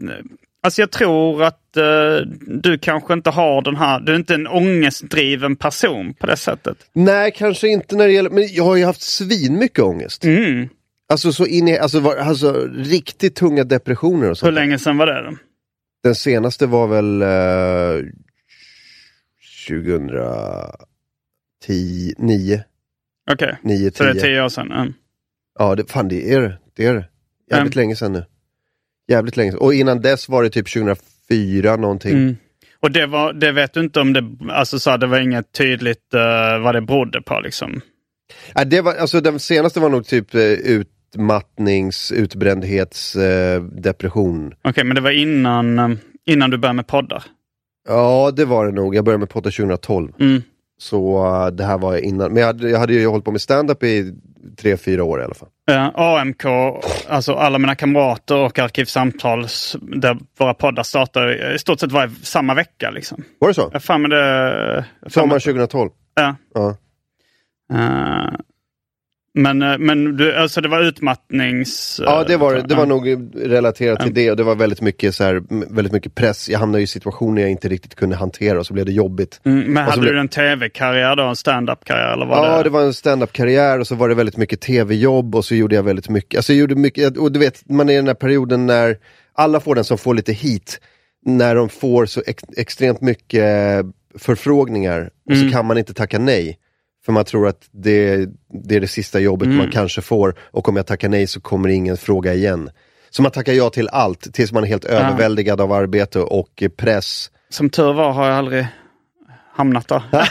[0.63, 3.99] alltså jag tror att eh, du kanske inte har den här...
[3.99, 6.77] Du är inte en ångestdriven person på det sättet.
[6.93, 10.23] Nej, kanske inte när det gäller, men jag har ju haft svin mycket ångest.
[10.25, 10.69] Mm.
[11.09, 14.53] Alltså så in i, alltså, var, alltså riktigt tunga depressioner och Hur sånt.
[14.53, 15.21] länge sedan var det?
[15.23, 15.35] Då?
[16.03, 18.01] Den senaste var väl eh,
[19.67, 22.63] 2010,
[23.31, 24.21] Okej, 9, så det är 10.
[24.21, 24.71] tio år sedan.
[24.71, 24.93] Mm.
[25.59, 26.57] Ja, det, fan det är det.
[26.75, 27.05] Det är det.
[27.51, 28.25] Jävligt länge sedan nu.
[29.07, 29.59] Jävligt länge sedan.
[29.59, 32.11] Och innan dess var det typ 2004 någonting.
[32.11, 32.37] Mm.
[32.79, 34.23] Och det, var, det vet du inte om det...
[34.51, 37.81] Alltså så här, det var inget tydligt eh, vad det berodde på liksom?
[38.55, 40.41] Nej, det var, alltså, den senaste var nog typ eh,
[41.13, 44.53] utmattnings, utbrändhets, eh, depression.
[44.63, 45.89] Okej, men det var innan, eh,
[46.25, 47.23] innan du började med poddar?
[47.87, 48.95] Ja, det var det nog.
[48.95, 50.11] Jag började med poddar 2012.
[50.19, 50.41] Mm.
[50.77, 52.33] Så uh, det här var innan.
[52.33, 54.13] Men jag hade, jag hade ju hållit på med stand-up i
[54.57, 55.49] tre, fyra år i alla fall.
[55.71, 56.45] Eh, AMK,
[57.09, 59.41] alltså alla mina kamrater och Arkivsamtal,
[59.81, 62.91] där våra poddar startade i stort sett var samma vecka.
[62.91, 63.23] Liksom.
[63.39, 63.69] Var det så?
[63.73, 64.85] Jag fan med det...
[65.07, 65.89] Sommaren med- 2012?
[66.15, 66.35] Ja.
[66.53, 66.75] Ja.
[67.73, 68.33] Eh,
[69.35, 72.01] men, eh, men du, alltså det var utmattnings...
[72.05, 75.15] Ja, det var, eh, det var nog relaterat till det och det var väldigt mycket,
[75.15, 75.43] så här,
[75.73, 76.49] väldigt mycket press.
[76.49, 79.41] Jag hamnade i situationer jag inte riktigt kunde hantera och så blev det jobbigt.
[79.45, 81.23] Mm, men hade blev- du en tv-karriär då?
[81.23, 82.13] En stand-up-karriär?
[82.13, 82.63] Eller var Ja, det...
[82.63, 85.83] det var en stand-up-karriär och så var det väldigt mycket tv-jobb och så gjorde jag
[85.83, 88.65] väldigt mycket, alltså jag gjorde mycket, och du vet, man är i den här perioden
[88.65, 88.97] när
[89.35, 90.79] alla får den som får lite hit,
[91.25, 93.85] när de får så ex extremt mycket
[94.19, 96.57] förfrågningar och så kan man inte tacka nej.
[97.05, 98.29] För man tror att det,
[98.65, 101.69] det är det sista jobbet man kanske får och om jag tackar nej så kommer
[101.69, 102.69] ingen fråga igen.
[103.09, 107.31] Så man tackar ja till allt tills man är helt överväldigad av arbete och press.
[107.49, 108.67] Som tur var har jag aldrig
[109.53, 110.03] hamnat där.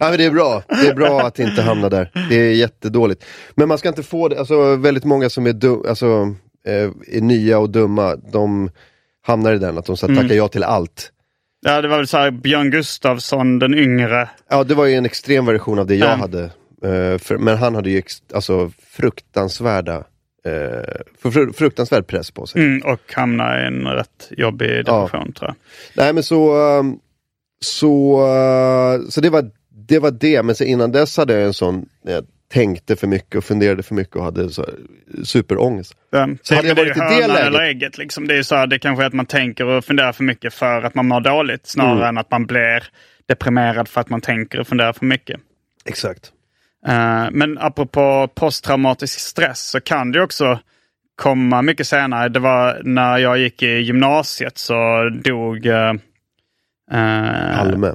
[0.00, 0.62] Ja, men det är bra.
[0.68, 2.10] Det är bra att inte hamna där.
[2.28, 3.24] Det är jättedåligt.
[3.54, 6.34] Men man ska inte få det, alltså väldigt många som är, dum, alltså,
[6.66, 8.70] eh, är nya och dumma, de
[9.26, 11.10] hamnar i den att de så här, tackar ja till allt.
[11.64, 14.28] Ja, det var väl så här Björn Gustafsson den yngre.
[14.50, 16.14] Ja, det var ju en extrem version av det jag Ja.
[16.14, 16.42] hade.
[16.84, 19.96] Eh, för, men han hade ju ex, alltså, fruktansvärda,
[20.46, 22.62] eh, fru- fruktansvärd press på sig.
[22.64, 25.54] Mm, och hamna i en rätt jobbig depression tror jag.
[25.96, 26.96] Nej men så, ehm,
[27.64, 29.50] så, eh, så det, var,
[29.88, 33.34] det var det, men så innan dess hade jag en sån, jag tänkte för mycket
[33.36, 34.74] och funderade för mycket och hade så, här
[35.24, 35.94] superångest.
[36.10, 37.98] Ja, Så hade jag varit det i det läget- eller ägget.
[37.98, 38.26] Liksom.
[38.28, 40.82] Det är så här, det kanske är att man tänker och funderar för mycket för
[40.82, 42.08] att man mår dåligt snarare Mm.
[42.08, 42.84] än att man blir
[43.28, 45.40] deprimerad för att man tänker och funderar för mycket.
[45.84, 46.32] Exakt.
[46.86, 50.58] Eh, men apropå posttraumatisk stress så kan det också
[51.22, 52.28] komma mycket senare.
[52.28, 55.92] Det var när jag gick i gymnasiet så dog uh,
[57.56, 57.94] Palme.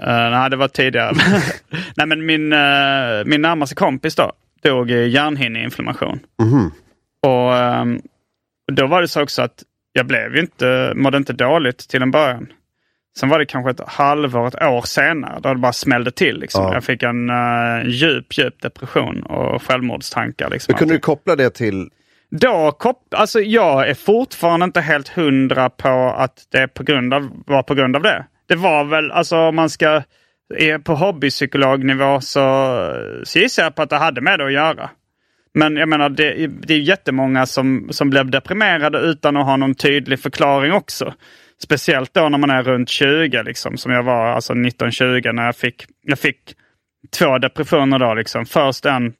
[0.00, 1.12] Uh, nej, det var tidigare.
[1.96, 4.32] nej, men min, uh, min närmaste kompis då
[4.62, 6.20] dog i hjärnhinneinflammation.
[6.42, 6.70] Mhm.
[7.26, 8.00] Och um,
[8.72, 12.10] då var det så också att jag blev ju inte, mådde inte dåligt till en
[12.10, 12.46] början.
[13.18, 16.40] Sen var det kanske ett halvår, ett år senare, då det bara smällde till.
[16.40, 16.64] Liksom.
[16.64, 16.74] Ja.
[16.74, 20.50] Jag fick en uh, djup, djup depression och självmordstankar.
[20.50, 21.90] Liksom, Men kunde du koppla det till,
[22.30, 27.30] Då kop- alltså jag är fortfarande inte helt hundra på att det på grund av,
[27.46, 28.26] var på grund av det.
[28.50, 30.02] Det var väl, alltså om man ska,
[30.56, 32.40] är på hobbypsykolognivå så,
[33.24, 34.90] så gissar jag på att det hade med det att göra.
[35.54, 39.74] Men jag menar, det, det är jättemånga som, som blev deprimerade utan att ha någon
[39.74, 41.14] tydlig förklaring också.
[41.62, 45.56] Speciellt då när man är runt 20, liksom, som jag var, alltså 19-20, när jag
[45.56, 46.54] fick, jag fick
[47.18, 48.14] två depressioner då.
[48.14, 48.46] Liksom.
[48.46, 49.12] Först en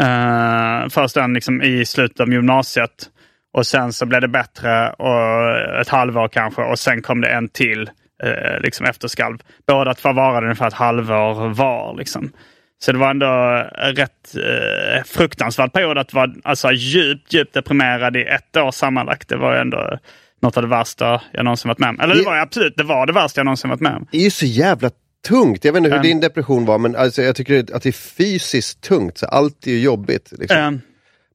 [0.00, 3.10] Uh, först en liksom i slutet av gymnasiet
[3.54, 7.48] och sen så blev det bättre och ett halvår kanske och sen kom det en
[7.48, 7.90] till
[8.24, 9.38] uh, liksom efterskalv.
[9.66, 11.96] Båda två varade ungefär ett halvår var.
[11.98, 12.32] Liksom.
[12.78, 13.26] Så det var ändå
[13.74, 19.28] en rätt uh, fruktansvärd period att vara alltså, djupt, djupt deprimerad i ett år sammanlagt.
[19.28, 19.98] Det var ju ändå
[20.42, 22.00] något av det värsta jag någonsin varit med om.
[22.00, 24.06] Eller det var absolut, det var det värsta jag någonsin varit med om.
[24.10, 24.90] det är ju så jävla
[25.28, 25.64] tungt.
[25.64, 26.02] Jag vet inte hur Um.
[26.02, 29.18] din depression var men alltså, jag tycker att det är fysiskt tungt.
[29.18, 30.32] Så allt är ju jobbigt.
[30.38, 30.80] Liksom.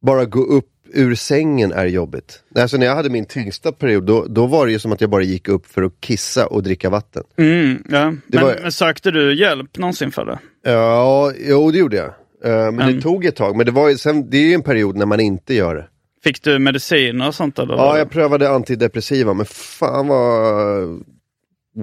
[0.01, 2.43] Bara gå upp ur sängen är jobbigt.
[2.55, 5.09] Alltså, när jag hade min tyngsta period då, då var det ju som att jag
[5.09, 7.23] bara gick upp för att kissa och dricka vatten.
[7.37, 8.13] mm, ja.
[8.27, 10.39] men, var- men sökte du hjälp någonsin för det?
[10.71, 12.07] Ja, jo det gjorde jag.
[12.43, 12.95] Eh, men Mm.
[12.95, 13.55] det tog ett tag.
[13.55, 15.87] Men det, var ju, sen, det är ju en period när man inte gör det.
[16.23, 17.59] Fick du mediciner och sånt?
[17.59, 17.73] Eller?
[17.75, 21.03] Ja, jag prövade antidepressiva men fan vad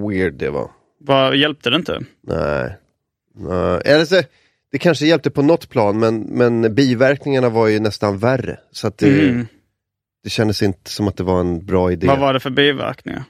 [0.09, 0.71] weird det var.
[0.99, 1.99] Vad hjälpte det inte?
[2.27, 2.77] Nej.
[3.35, 3.81] Nej.
[3.85, 4.21] Eller så,
[4.71, 8.59] det kanske hjälpte på något plan men, men biverkningarna var ju nästan värre.
[8.71, 9.47] Så att det, Mm.
[10.23, 12.07] det kändes inte som att det var en bra idé.
[12.07, 13.23] Vad var det för biverkningar?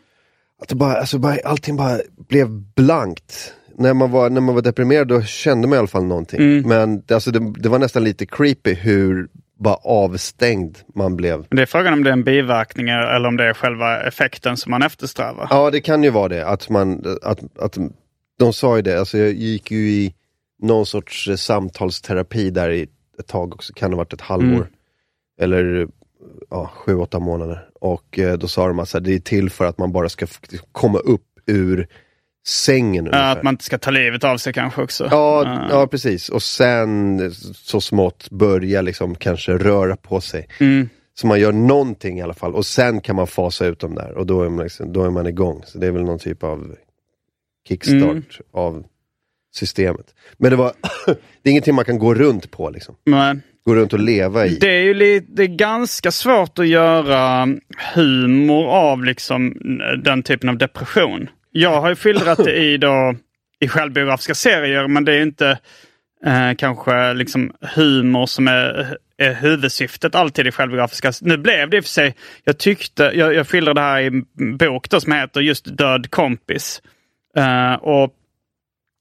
[0.62, 3.54] Att det bara, alltså bara, allting bara blev blankt.
[3.80, 6.39] När man, var, när man var deprimerad då kände man i alla fall någonting.
[6.39, 6.67] Mm.
[6.67, 9.28] Men det, alltså, det, det var nästan lite creepy hur
[9.60, 11.45] bara avstängd man blev.
[11.50, 14.69] Det är frågan om det är en biverkning eller om det är själva effekten som
[14.69, 15.47] man eftersträvar.
[15.50, 17.78] Ja det kan ju vara det, att man, att, att
[18.39, 20.13] de sa ju det, alltså jag gick ju i
[20.62, 22.88] någon sorts eh, samtalsterapi där i
[23.20, 24.48] ett tag också, kan ha varit ett halvår.
[24.56, 24.67] Mm.
[25.41, 25.88] Eller
[26.50, 27.70] ja, sju, åtta månader.
[27.82, 30.39] Och eh, då sa de att det är till för att man bara ska f-
[30.72, 31.88] komma upp ur
[32.48, 33.10] sängen.
[33.12, 35.08] Ja, att man inte ska ta livet av sig kanske också.
[35.12, 35.67] Ja, Ja.
[35.70, 36.30] ja, precis.
[36.30, 40.48] Och sen eh, så smått börja liksom kanske röra på sig.
[40.60, 40.89] Mm.
[41.13, 44.12] Så man gör någonting i alla fall och sen kan man fasa ut dem där
[44.17, 45.62] och då är man, liksom, då är man igång.
[45.65, 46.76] Så det är väl någon typ av
[47.67, 48.24] kickstart Mm.
[48.52, 48.84] av
[49.58, 50.06] systemet.
[50.38, 50.72] Men det var,
[51.06, 52.96] det är ingenting man kan gå runt på liksom.
[53.06, 54.58] Men Gå runt och leva i.
[54.62, 57.48] det är ju lite, det är ganska svårt att göra
[57.93, 59.54] humor av liksom
[60.04, 61.30] den typen av depression.
[61.52, 63.15] Jag har ju skildrat det i, då,
[63.60, 65.60] i självbiografiska serier, men det är inte
[66.26, 71.12] eh, kanske liksom humor som är, är huvudsyftet alltid i självbiografiska.
[71.22, 74.06] Nu blev det i och för sig, jag tyckte, jag, jag skildrade det här i
[74.08, 76.82] en bok då, som heter just Död kompis.
[77.38, 78.13] Eh, och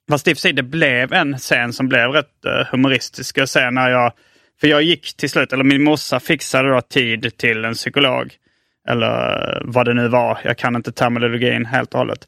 [0.09, 3.39] Fast i och för sig det blev en scen som blev rätt eh, humoristisk.
[3.39, 4.13] Och sen när jag,
[4.61, 8.35] för jag gick till slut, eller min morsa fixade då tid till en psykolog.
[8.89, 12.27] Eller eh, vad det nu var, jag kan inte terminologin helt och hållet.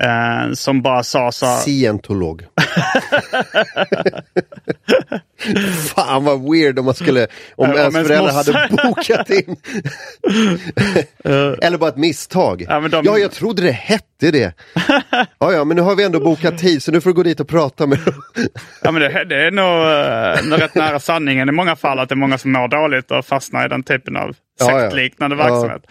[0.00, 2.44] Eh, som bara sa så Scientolog.
[5.94, 9.56] Fan vad weird om man skulle, om ens föräldrar hade bokat in.
[11.62, 12.64] Eller bara ett misstag.
[12.68, 14.52] Ja, de- Ja, jag trodde det hette det.
[15.38, 17.40] Ja, ja, men nu har vi ändå bokat tid så nu får du gå dit
[17.40, 18.14] och prata med dem.
[18.82, 19.64] ja men det, det är nog
[20.54, 23.26] uh, rätt nära sanningen i många fall att det är många som mår dåligt och
[23.26, 24.80] fastnar i den typen av Ja, ja.
[24.80, 25.44] sektliknande Ja.
[25.44, 25.82] verksamhet.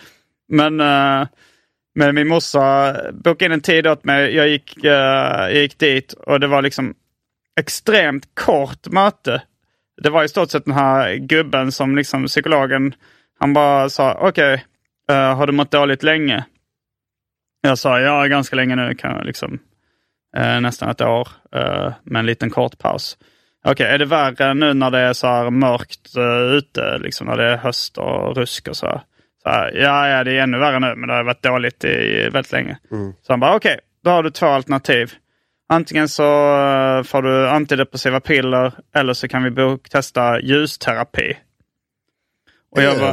[0.50, 1.28] Men, eh,
[1.98, 4.36] men min morsa bokade in en tid åt mig.
[4.36, 6.96] Jag gick, uh, jag gick dit och det var liksom
[7.60, 9.42] extremt kort möte.
[10.04, 12.94] Det var i stort sett den här gubben som liksom psykologen,
[13.40, 14.66] han bara sa okej,
[15.10, 16.46] eh, har du mått dåligt länge?
[17.62, 19.60] Jag sa ja, ganska länge nu, kan jag liksom,
[20.38, 23.18] uh, nästan ett år eh, med en liten kort paus.
[23.66, 27.38] Okej, är det värre nu när det är så här mörkt uh, ute, liksom när
[27.38, 28.88] det är höst och rusk och så?
[28.88, 29.02] här?
[29.74, 32.78] Ja, ja, det är ännu värre nu, men det har varit dåligt i väldigt länge.
[33.22, 35.14] Så han bara, okej, då har du två alternativ.
[35.70, 41.38] Antingen så eh, får du antidepressiva piller eller så kan vi testa ljusterapi.
[42.72, 43.12] Och jag var,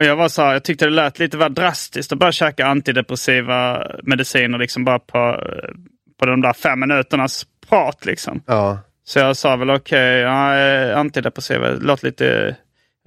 [0.00, 2.66] och jag var så här, jag tyckte det lät lite väl drastiskt att börja käka
[2.66, 5.70] antidepressiva mediciner liksom bara på, eh,
[6.18, 8.42] på de där fem minuternas prat liksom.
[8.46, 8.78] Ja.
[9.04, 12.56] Så jag sa väl okej, ja, eh, antidepressiva, låter lite...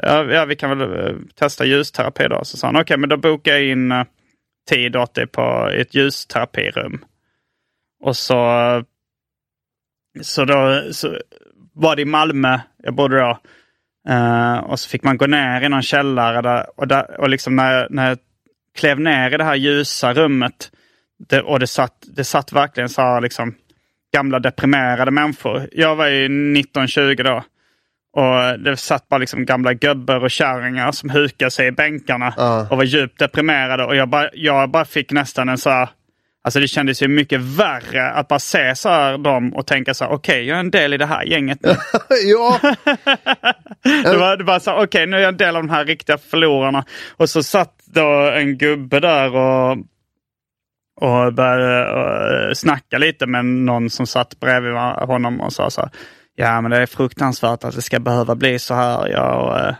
[0.03, 2.43] Ja, vi kan väl eh, testa ljusterapi då.
[2.43, 4.03] Så sa han okej, men då bokar jag in eh,
[4.69, 7.05] tid åt dig på ett ljusterapirum.
[8.03, 8.83] Och så, eh,
[10.21, 11.17] så då så
[11.73, 13.39] var det i Malmö, jag bodde då.
[14.09, 17.55] Uh, och så fick man gå ner i någon källare där, och, där, och liksom
[17.55, 18.17] när, när jag
[18.77, 20.71] klev ner i det här ljusa rummet
[21.29, 23.55] det, och det satt, det satt verkligen så här liksom
[24.13, 25.69] gamla deprimerade människor.
[25.71, 27.43] Jag var ju 19-20 då.
[28.15, 32.67] Och det satt bara liksom gamla gubbar och kärringar som hukade sig i bänkarna Ja.
[32.71, 33.83] och var djupt deprimerade.
[33.85, 35.89] Och jag bara, jag bara fick nästan en så här...
[36.43, 40.05] Alltså det kändes ju mycket värre att bara se så här dem och tänka så
[40.05, 41.69] här, okej, jag är en del i det här gänget nu.
[42.25, 42.59] ja,
[44.03, 45.85] Det var, det var så här, okej, nu är jag en del av de här
[45.85, 46.85] riktiga förlorarna.
[47.17, 49.71] Och så satt då en gubbe där och,
[51.01, 51.85] och började
[52.47, 54.73] uh, snacka lite med någon som satt bredvid
[55.07, 55.89] honom och sa så här,
[56.35, 59.07] ja men det är fruktansvärt att det ska behöva bli så här.
[59.07, 59.75] Jag, eh,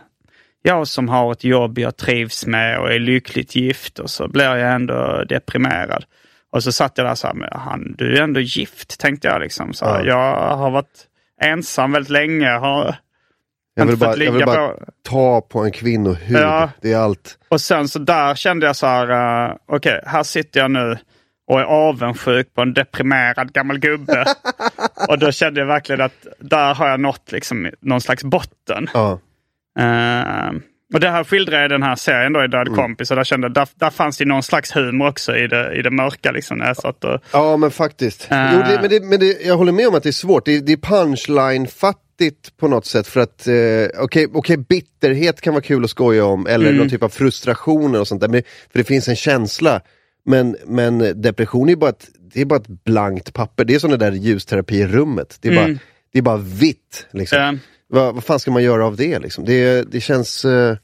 [0.62, 4.44] jag som har ett jobb jag trivs med och är lyckligt gift och så blir
[4.56, 6.04] jag ändå deprimerad.
[6.52, 9.40] Och så satt jag där så här, men han, du är ändå gift, tänkte jag.
[9.40, 9.72] liksom.
[9.72, 11.06] Så här, Jag har varit
[11.42, 12.48] ensam väldigt länge.
[12.50, 12.96] Har,
[13.74, 16.36] jag vill bara, jag vill bara på- ta på en kvinnohud.
[16.40, 16.70] Ja.
[16.80, 17.38] Det är allt.
[17.48, 19.10] Och sen så där kände jag så här,
[19.50, 20.98] uh, okej, här sitter jag nu
[21.46, 24.24] och är avundsjuk på en deprimerad gammal gubbe.
[25.08, 28.86] och då kände jag verkligen att där har jag nått liksom någon slags botten.
[28.94, 29.18] Ja.
[29.78, 30.52] Eh,
[30.94, 32.78] och det här skildrar jag i den här serien då i Död Mm.
[32.80, 33.10] kompis.
[33.10, 35.82] Och där kände jag, där, där fanns det någon slags humor också i det, i
[35.82, 36.30] det mörka.
[36.32, 38.28] Liksom, när jag satt och, Ja men faktiskt.
[38.30, 38.54] Äh.
[38.54, 40.44] Jo, det, men det, men det, jag håller med om att det är svårt.
[40.44, 43.06] Det, det är punchline-fattigt på något sätt.
[43.06, 46.46] För att, eh, okej, okej, bitterhet kan vara kul att skoja om.
[46.46, 46.76] Eller Mm.
[46.78, 48.28] någon typ av frustrationer och sånt där.
[48.28, 48.42] Men,
[48.72, 49.80] för det finns en känsla.
[50.26, 53.64] Men, men depression är bara ett, det är bara ett blankt papper.
[53.64, 55.38] Det är som det där ljusterapirummet.
[55.40, 55.78] Det är, bara,
[56.12, 57.06] det är bara vitt.
[57.10, 57.38] Liksom.
[57.38, 57.58] Mm.
[57.88, 59.44] Vad, vad fan ska man göra av det liksom?
[59.44, 60.44] Det, det känns...
[60.44, 60.76] Eh,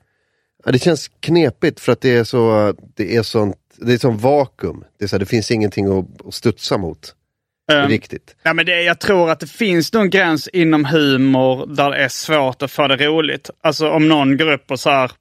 [0.64, 4.84] det känns knepigt för att det är så, det är sånt, det är sån vakuum.
[4.98, 7.14] Det, är så här, det finns ingenting att, att studsa mot.
[7.72, 8.36] Ehm, Riktigt.
[8.42, 12.08] Ja, men det, jag tror att det finns någon gräns inom humor där det är
[12.08, 13.50] svårt att få det roligt.
[13.60, 15.12] Alltså om någon går upp och så här,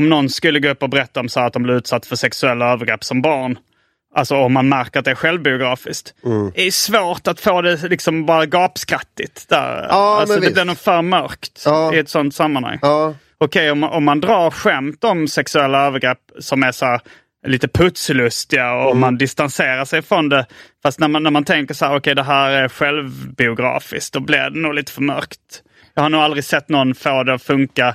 [0.00, 2.72] Om någon skulle gå upp och berätta om så att de blev utsatt för sexuella
[2.72, 3.58] övergrepp som barn.
[4.14, 6.14] Alltså om man märker att det är självbiografiskt.
[6.24, 6.52] Mm.
[6.54, 9.48] Det är svårt att få det liksom bara gapskrattigt.
[9.48, 9.86] Där.
[9.88, 11.94] Ja, alltså det blir nog för mörkt Ja.
[11.94, 12.78] i ett sånt sammanhang.
[12.82, 17.00] Ja, Okej, om, man- om man drar skämt om sexuella övergrepp som är så här,
[17.46, 20.46] lite putslustiga och man distanserar sig från det.
[20.82, 24.50] Fast när man, när man tänker så här, okej det här är självbiografiskt, då blir
[24.50, 25.62] det nog lite för mörkt.
[25.94, 27.94] Jag har nog aldrig sett någon få det att funka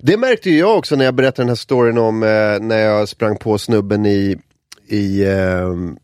[0.00, 2.28] Det märkte ju jag också när jag berättade den här storyn om eh,
[2.60, 4.36] när jag sprang på snubben i,
[4.88, 5.96] i, ehm,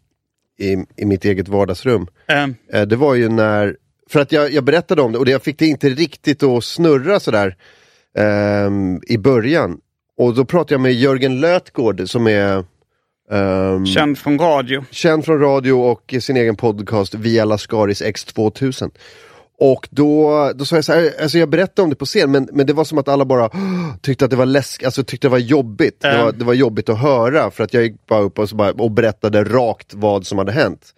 [0.58, 2.06] i, i mitt eget vardagsrum.
[2.28, 3.76] Ehm, Eh, det var ju när,
[4.10, 6.64] för att jag, jag berättade om det och det- jag fick det inte riktigt att
[6.64, 7.56] snurra sådär
[8.18, 9.78] ehm, i början.
[10.18, 12.64] Och då pratade jag med Jörgen Lötgård som är
[13.30, 14.84] ehm, känd från radio.
[14.90, 18.90] känd från radio och sin egen podcast Via Lascaris X2000.
[19.58, 22.48] Och då, då sa jag så här, alltså jag berättade om det på scen men,
[22.52, 23.50] men det var som att alla bara
[24.02, 26.00] tyckte att det var läsk, alltså tyckte det var jobbigt.
[26.00, 26.24] Det, Mm.
[26.24, 28.72] var, det var jobbigt att höra för att jag gick bara upp och, så bara,
[28.72, 30.94] och berättade rakt vad som hade hänt.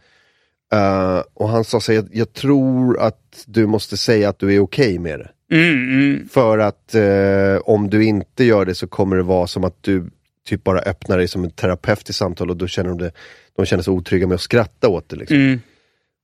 [0.73, 4.55] Eh, och han sa så här, jag, jag tror att du måste säga att du
[4.55, 5.31] är okej med det.
[5.57, 6.29] Mm, mm.
[6.29, 10.11] För att eh, om du inte gör det så kommer det vara som att du
[10.49, 13.13] typ bara öppnar dig som en terapeut i samtal och då känner de, det,
[13.57, 15.17] de känner sig otrygga med att skratta åt det.
[15.17, 15.37] Liksom.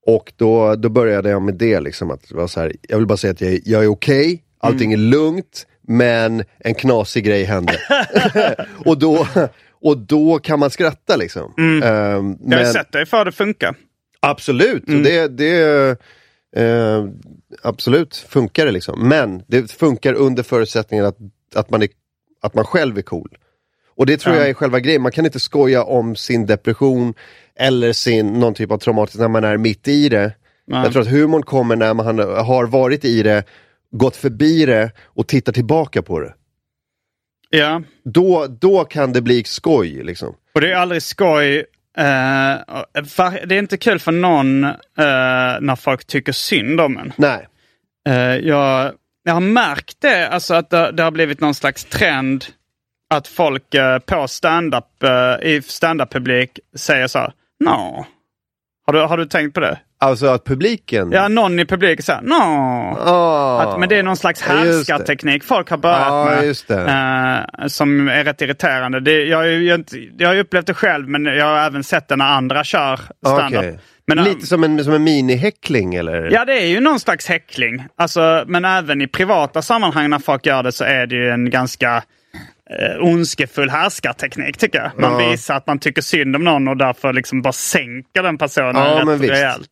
[0.06, 0.16] Mm.
[0.16, 3.06] Och då, då började jag med det, liksom, att det var så här, jag vill
[3.06, 5.06] bara säga att jag, är- jag är okej, allting Mm.
[5.06, 7.78] är lugnt, men en knasig grej hände.
[8.84, 9.26] och, då,
[9.82, 11.52] och då kan man skratta liksom.
[11.58, 11.82] Ehm, Mm.
[12.44, 13.74] Jag har men, sett dig för det funkar.
[14.20, 15.02] Absolut, Mm.
[15.02, 15.96] det, det
[16.56, 17.04] eh,
[17.62, 19.08] absolut funkar det liksom.
[19.08, 21.16] Men det funkar under förutsättningen att,
[21.54, 21.88] att, man, är,
[22.42, 23.36] att man själv är cool.
[23.96, 24.40] Och det tror Ja.
[24.40, 27.14] jag är själva grejen, man kan inte skoja om sin depression
[27.60, 30.32] eller sin någon typ av traumatiskt när man är mitt i det.
[30.66, 30.82] Nej.
[30.82, 33.44] Jag tror att humorn kommer när man har varit i det,
[33.90, 36.34] gått förbi det och tittar tillbaka på det.
[37.50, 40.34] Ja, Då, då kan det bli skoj liksom.
[40.54, 41.64] och det är aldrig skoj.
[43.16, 44.72] var- det är inte kul för någon eh,
[45.60, 47.12] när folk tycker synd om en.
[47.16, 47.48] Nej.
[48.08, 48.92] Eh, jag,
[49.24, 52.44] jag har märkt det, alltså att det, det har blivit någon slags trend
[53.14, 53.64] att folk
[54.06, 54.84] på stand-up,
[55.42, 57.32] i stand-up-publik säger så här,
[57.64, 58.06] no.
[58.86, 59.78] Har du, har du tänkt på det?
[60.00, 61.12] Alltså att publiken...
[61.12, 62.34] Ja, någon i publiken säger no.
[63.00, 66.44] Ah, Att, men det är någon slags härskarteknik folk har börjat Ja, med.
[66.44, 66.80] just det.
[67.60, 69.00] eh, som är rätt irriterande.
[69.00, 72.08] Det, jag, har ju inte- jag har upplevt det själv men jag har även sett
[72.08, 73.58] det när andra kör stand-up.
[73.58, 73.78] Okej.
[74.06, 76.30] Men, eh, Lite som en, som en minihäckling eller?
[76.32, 77.84] Ja, det är ju någon slags häckling.
[77.96, 81.50] Alltså, men även i privata sammanhang när folk gör det så är det ju en
[81.50, 82.02] ganska
[82.70, 84.90] eh, ondskefull härskarteknik tycker jag.
[85.10, 85.30] Man Ja.
[85.30, 88.98] visar att man tycker synd om någon och därför liksom bara sänker den personen Ja,
[88.98, 89.32] rätt men visst.
[89.32, 89.68] rejält.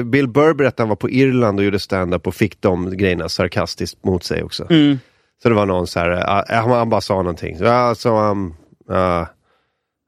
[0.00, 2.96] Eh, Bill Burr berättade att han var på Irland och gjorde stand-up och fick de
[2.96, 4.66] grejerna sarkastiskt mot sig också.
[4.70, 4.98] Mm.
[5.42, 7.58] Så det var någon så här, uh, han, bara sa någonting.
[7.58, 8.52] Så, uh, so I'm,
[8.90, 9.26] uh,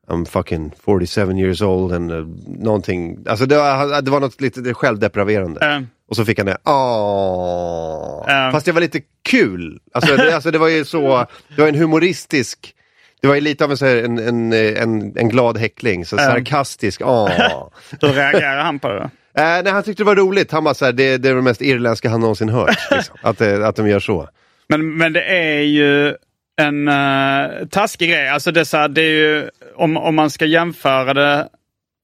[0.08, 2.26] I'm fucking 47 years old and uh,
[2.58, 3.18] någonting.
[3.28, 5.66] Alltså det var, det var något lite självdepraverande.
[5.66, 8.50] Eh, Och så fick han det, Åh.
[8.52, 9.78] Fast det var lite kul.
[9.92, 11.26] Alltså det, alltså det var ju så,
[11.56, 12.74] det var en humoristisk,
[13.22, 16.16] det var ju lite av en, så här, en, en, en, en glad häckling, så
[16.16, 17.30] sarkastisk, åh.
[18.00, 19.10] hur reagerar han på det?
[19.36, 20.52] Eh, nej, han tyckte det var roligt.
[20.52, 22.76] Han bara så här, det, det är det mest irländska han någonsin hört.
[22.90, 23.16] Liksom.
[23.22, 24.28] att, det, att de gör så.
[24.68, 26.14] Men, men det är ju
[26.62, 28.28] en uh, taskig grej.
[28.28, 31.38] Alltså det är så här, det är ju, om, om man ska jämföra det.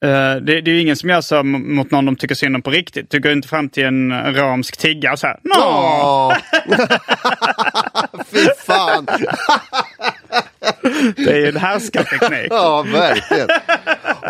[0.05, 2.71] eh, det, det är ingen som gör så mot någon de tycker synd om på
[2.71, 3.11] riktigt.
[3.11, 5.39] Du går inte fram till en ramsk tiggare och så här.
[5.59, 6.35] Åh!
[8.33, 9.07] Fy fan!
[11.17, 12.47] Det är ju en härskarteknik.
[12.51, 13.49] Ja, verkligen.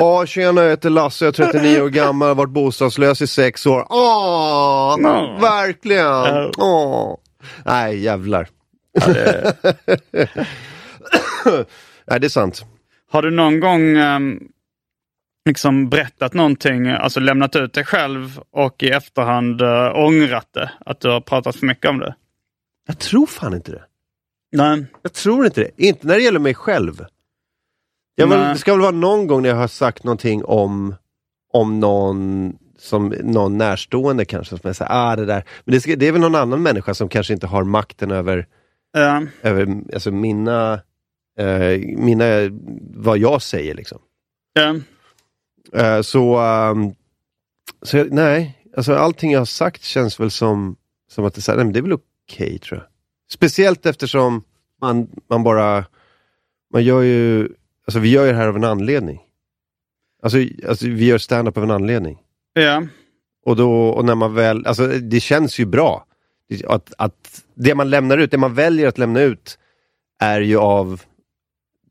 [0.01, 3.67] Åh, tjena, jag heter Lasse, jag är 39 år gammal, har varit bostadslös i sex
[3.67, 3.87] år.
[3.91, 5.39] Åh, Ja.
[5.41, 6.51] verkligen.
[6.59, 7.17] Åh.
[7.65, 8.49] Nej, jävlar.
[12.07, 12.65] Nej, det är sant.
[13.11, 14.49] Har du någon gång ehm,
[15.47, 20.71] liksom berättat någonting, alltså lämnat ut dig själv och i efterhand uh, ångrat det?
[20.87, 22.15] Att du har pratat för mycket om det?
[22.87, 23.85] Jag tror fan inte det.
[24.53, 24.87] Nej.
[25.03, 25.71] Jag tror inte det.
[25.77, 27.05] Inte när det gäller mig själv.
[28.15, 30.95] Jag väl, det ska väl vara någon gång när jag har sagt någonting om,
[31.53, 34.59] om någon som någon närstående kanske.
[34.59, 35.45] Som jag säger, ah, det där.
[35.65, 38.47] Men det, ska, det är väl någon annan människa som kanske inte har makten över,
[38.93, 39.27] Ja.
[39.43, 40.81] över alltså mina,
[41.39, 42.25] eh, mina,
[42.95, 43.99] vad jag säger liksom.
[44.53, 44.77] Ja.
[45.73, 46.95] Eh, så, ehm,
[47.83, 50.77] så jag, nej, alltså allting jag har sagt känns väl som,
[51.11, 52.87] som att det, så här, nej, men det är väl okej tror jag.
[53.31, 54.43] Speciellt eftersom
[54.81, 55.85] man, man bara,
[56.73, 57.49] man gör ju,
[57.87, 59.21] alltså vi gör ju det här av en anledning.
[60.23, 60.39] Alltså,
[60.69, 62.19] alltså vi gör stand-up av en anledning.
[62.53, 62.87] ja.
[63.45, 66.07] Och, då, och när man väl, alltså det känns ju bra.
[66.67, 69.59] Att, att det man lämnar ut, det man väljer att lämna ut
[70.23, 71.01] är ju av,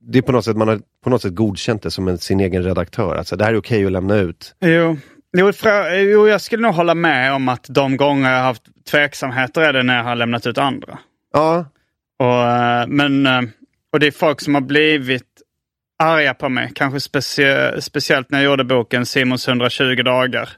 [0.01, 2.39] det är på något sätt, man har på något sätt godkänt det som en, sin
[2.39, 3.16] egen redaktör.
[3.16, 4.55] Alltså det här är okej att lämna ut.
[4.60, 4.97] Jo.
[5.38, 5.51] Jo,
[5.91, 9.74] jo, jag skulle nog hålla med om att de gånger jag har haft tveksamheter är
[9.74, 10.99] det när jag har lämnat ut andra.
[11.34, 11.66] Ja,
[12.20, 13.41] Och, eh, men, eh,
[13.93, 15.24] och det är folk som har blivit
[16.03, 16.72] arga på mig.
[16.76, 20.49] Kanske specie, speciellt när jag gjorde boken Simons 120 dagar.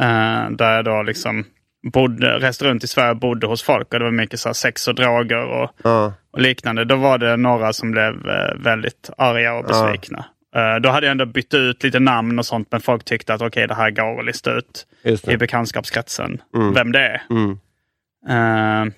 [0.00, 1.44] eh, där jag då liksom
[1.90, 3.92] bodde, reste runt i Sverige och bodde hos folk.
[3.92, 6.84] Och det var mycket så sex och droger och, ja, och liknande.
[6.84, 10.24] Då var det några som blev eh, väldigt arga och besvikna.
[10.54, 12.68] Eh, då hade jag ändå bytt ut lite namn och sånt.
[12.70, 14.86] Men folk tyckte att okej, det här går att lista ut
[15.28, 16.74] i bekantskapskretsen Mm.
[16.74, 17.22] vem det är.
[17.30, 17.58] Mm.
[18.28, 18.92] Eh,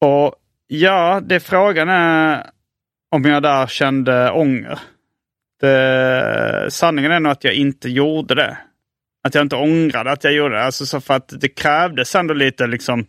[0.00, 0.34] och
[0.66, 2.46] ja, det frågan är
[3.10, 4.78] om jag där kände ånger.
[5.60, 8.58] Det, sanningen är nog att jag inte gjorde det.
[9.24, 10.64] Att jag inte ångrade att jag gjorde det.
[10.64, 13.06] Alltså så för att det krävdes ändå lite liksom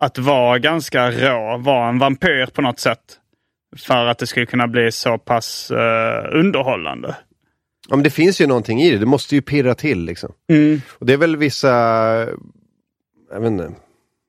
[0.00, 3.16] att vara ganska rå, vara en vampyr på något sätt.
[3.76, 7.16] För att det skulle kunna bli så pass eh, underhållande.
[7.88, 10.32] Ja, men det finns ju någonting i det, det måste ju pirra till liksom.
[10.48, 10.80] Mm.
[10.90, 11.68] Och det är väl vissa,
[13.30, 13.70] jag vet inte,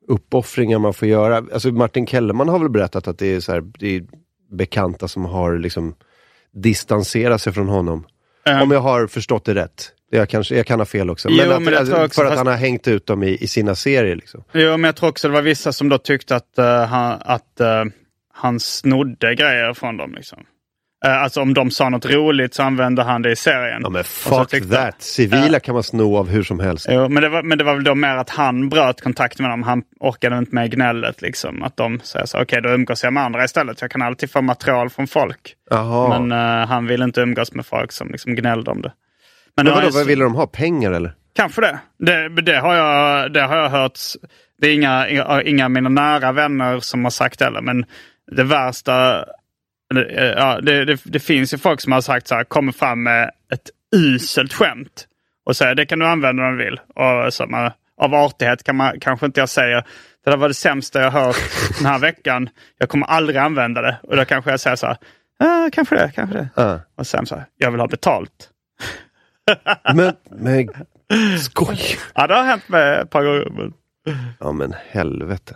[0.07, 1.37] uppoffringar man får göra.
[1.37, 4.03] Alltså Martin Kellerman har väl berättat att det är, så här, det är
[4.51, 5.95] bekanta som har liksom
[6.53, 8.05] distanserat sig från honom.
[8.45, 9.91] Eh, Om jag har förstått det rätt.
[10.13, 11.29] Jag, kanske, jag kan ha fel också.
[11.31, 13.07] Jo, men att, men jag tror alltså, också, för att fast- han har hängt ut
[13.07, 14.15] dem i, i sina serier.
[14.15, 14.43] Liksom.
[14.53, 17.59] Jo, men jag tror också det var vissa som då tyckte att, eh, han, att
[17.59, 17.83] eh,
[18.33, 20.13] han snodde grejer från dem.
[20.15, 20.39] Liksom.
[21.05, 23.81] Eh, alltså om de sa något roligt så använde han det i serien.
[23.83, 25.01] Ja men fuck tyckte- that!
[25.01, 26.87] Civila kan man sno av hur som helst.
[26.89, 29.51] Jo, men, det var, men det var väl då mer att han bröt kontakten med
[29.51, 29.63] dem.
[29.63, 31.21] Han orkade inte med gnället.
[31.21, 31.63] Liksom.
[31.63, 33.81] Att de säger så okej då umgås jag med andra istället.
[33.81, 35.55] Jag kan alltid få material från folk.
[35.69, 36.19] Jaha.
[36.19, 36.31] Men
[36.67, 38.91] han vill inte umgås med folk som liksom gnällde om det.
[39.55, 40.47] Men, men vadå, vad ville de ha?
[40.47, 41.13] Pengar eller?
[41.33, 41.79] Kanske det.
[41.97, 43.99] Det, det, har jag, det har jag hört.
[44.61, 45.07] Det är inga,
[45.43, 47.61] inga, mina nära vänner som har sagt det heller.
[47.61, 47.85] Men
[48.31, 49.25] det värsta...
[49.95, 53.03] eh, Ja, det, det, det finns ju folk som har sagt så här, kommer fram
[53.03, 55.07] med ett uselt skämt.
[55.45, 56.79] Och säger det kan du använda om du vill.
[56.95, 57.71] Och så man,
[58.01, 59.83] av artighet kan man, kanske inte jag säger
[60.25, 61.35] det där var det sämsta jag hört
[61.77, 62.49] den här veckan.
[62.77, 63.97] Jag kommer aldrig använda det.
[64.03, 64.97] Och då kanske jag säger så här,
[65.39, 66.49] ah, kanske det, kanske det.
[66.55, 66.79] Ja.
[66.97, 68.49] Och sen så här, jag vill ha betalt.
[69.95, 70.67] Men, men
[71.39, 71.79] skoj!
[72.15, 73.49] Ja, det har hänt mig ett par gånger.
[73.49, 73.73] Men...
[74.39, 75.55] Ja men helvete.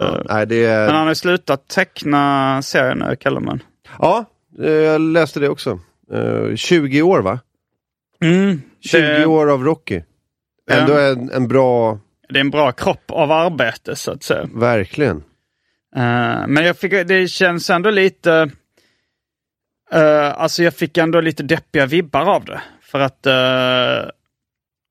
[0.00, 0.68] Ja, nej, det.
[0.86, 3.62] Men han har slutat teckna serien nu, Kellerman.
[3.98, 4.24] Ja,
[4.62, 5.80] eh, jag läste det också.
[6.12, 7.40] Eh, 20 år va?
[8.22, 10.02] Mm, 20 det, år av Rocky.
[10.70, 11.98] Ändå en, en bra,
[12.28, 14.48] det är en bra kropp av arbete så att säga.
[14.54, 15.16] verkligen.
[15.96, 18.50] Eh, men jag fick, det känns ändå lite...
[19.92, 22.60] eh, alltså jag fick ändå lite deppiga vibbar av det.
[22.90, 23.26] För att...
[23.26, 24.10] Uh,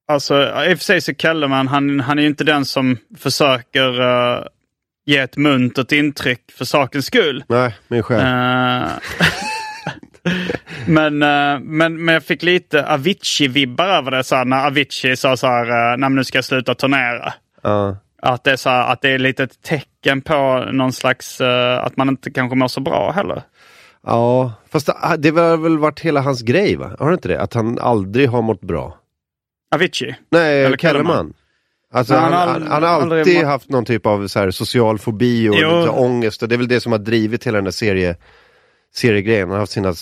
[0.08, 4.02] alltså i och för sig så Kellerman, han, han är ju inte den som försöker...
[4.02, 4.44] eh,
[5.06, 7.44] ge ett muntert intryck för sakens skull.
[7.48, 8.20] Nej, min själ.
[8.20, 8.92] Eh,
[10.88, 11.18] men,
[11.64, 14.24] men, men jag fick lite Avicii-vibbar över det.
[14.24, 17.34] Så när Avicii sa så här, uh, nej, nu ska jag sluta turnera.
[17.62, 17.98] Ja.
[18.22, 21.42] Att det, är så här, att det är lite ett tecken på någon slags,
[21.82, 23.42] att man inte kanske mår så bra heller.
[24.04, 24.86] Ja, fast
[25.18, 26.96] det, har väl varit hela hans grej va?
[27.00, 27.42] Har det inte det?
[27.42, 28.98] Att han aldrig har mått bra.
[29.76, 30.16] Avicii.
[30.32, 31.34] Nej, Eller Kellerman.
[31.94, 35.00] Alltså han, han har han, han har alltid haft någon typ av så här, social
[35.00, 35.80] fobi och Jo.
[35.80, 36.44] lite ångest.
[36.44, 38.16] Och det är väl det som har drivit hela den där serie,
[38.96, 39.48] seriegrejen.
[39.48, 39.94] Han har haft sina,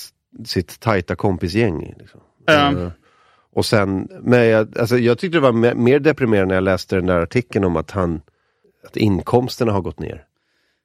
[0.45, 1.93] sitt tajta kompisgäng.
[1.99, 2.19] Liksom.
[2.49, 2.87] Eh,
[3.55, 6.95] och sen, men jag, alltså, jag tyckte det var me- mer deprimerande när jag läste
[6.95, 8.21] den där artikeln om att han,
[8.87, 10.23] att inkomsterna har gått ner.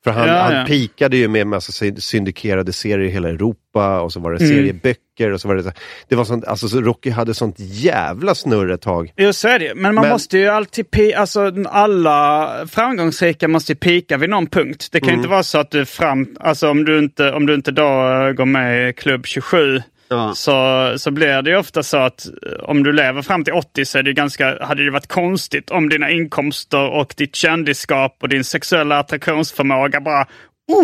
[0.04, 0.64] För han, Ja, han ja.
[0.64, 4.56] pikade ju med massa sy- syndikerade serier i hela Europa och så var det Mm.
[4.56, 5.72] serieböcker och så var det,
[6.08, 9.12] det var sånt, alltså så Rocky hade sånt jävla snurr ett tag.
[9.16, 13.76] Jo, så är det Men man Men- måste ju alltid, alltså alla framgångsrika måste ju
[13.76, 14.88] pika vid någon punkt.
[14.92, 15.18] Det kan Mm.
[15.20, 18.32] inte vara så att du fram, alltså om du inte, om du inte då eh,
[18.32, 20.34] går med i klubb 27 Ja.
[20.34, 23.84] så, så blir det ju ofta så att eh, om du lever fram till 80
[23.84, 28.28] så är det ganska, hade det varit konstigt om dina inkomster och ditt kändisskap och
[28.28, 30.26] din sexuella attraktionsförmåga bara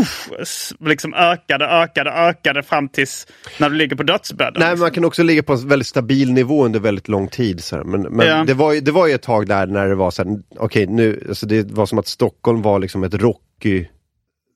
[0.00, 0.28] uff,
[0.80, 3.26] liksom ökade, ökade, ökade fram tills
[3.58, 4.54] när du ligger på dödsbädden.
[4.56, 4.80] Nej, liksom.
[4.84, 7.64] man kan också ligga på en väldigt stabil nivå under väldigt lång tid.
[7.64, 7.84] Så här.
[7.84, 8.44] Men, men Ja.
[8.44, 10.86] det, var ju, det var ju ett tag där när det var så här, okej
[10.86, 13.86] nu, alltså det var som att Stockholm var liksom ett Rocky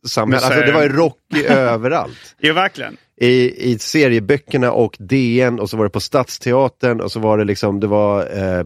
[0.08, 0.46] samhälle.
[0.46, 2.36] Alltså det var ju Rocky överallt.
[2.38, 2.96] Jo, verkligen.
[3.20, 7.44] I, I serieböckerna och DN och så var det på Stadsteatern och så var det
[7.44, 8.64] liksom, det var, eh,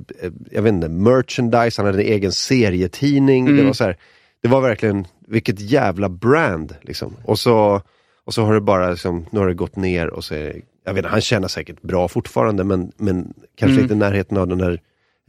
[0.50, 3.46] jag vet inte, merchandise, han hade en egen serietidning.
[3.46, 3.56] Mm.
[3.56, 3.96] Det var så här,
[4.42, 7.16] det var verkligen, vilket jävla brand liksom.
[7.24, 7.82] Och så,
[8.26, 10.94] och så har det bara liksom, nu har det gått ner och så är, jag
[10.94, 13.82] vet inte, han tjänar säkert bra fortfarande men, men kanske Mm.
[13.82, 14.80] inte i närheten av den där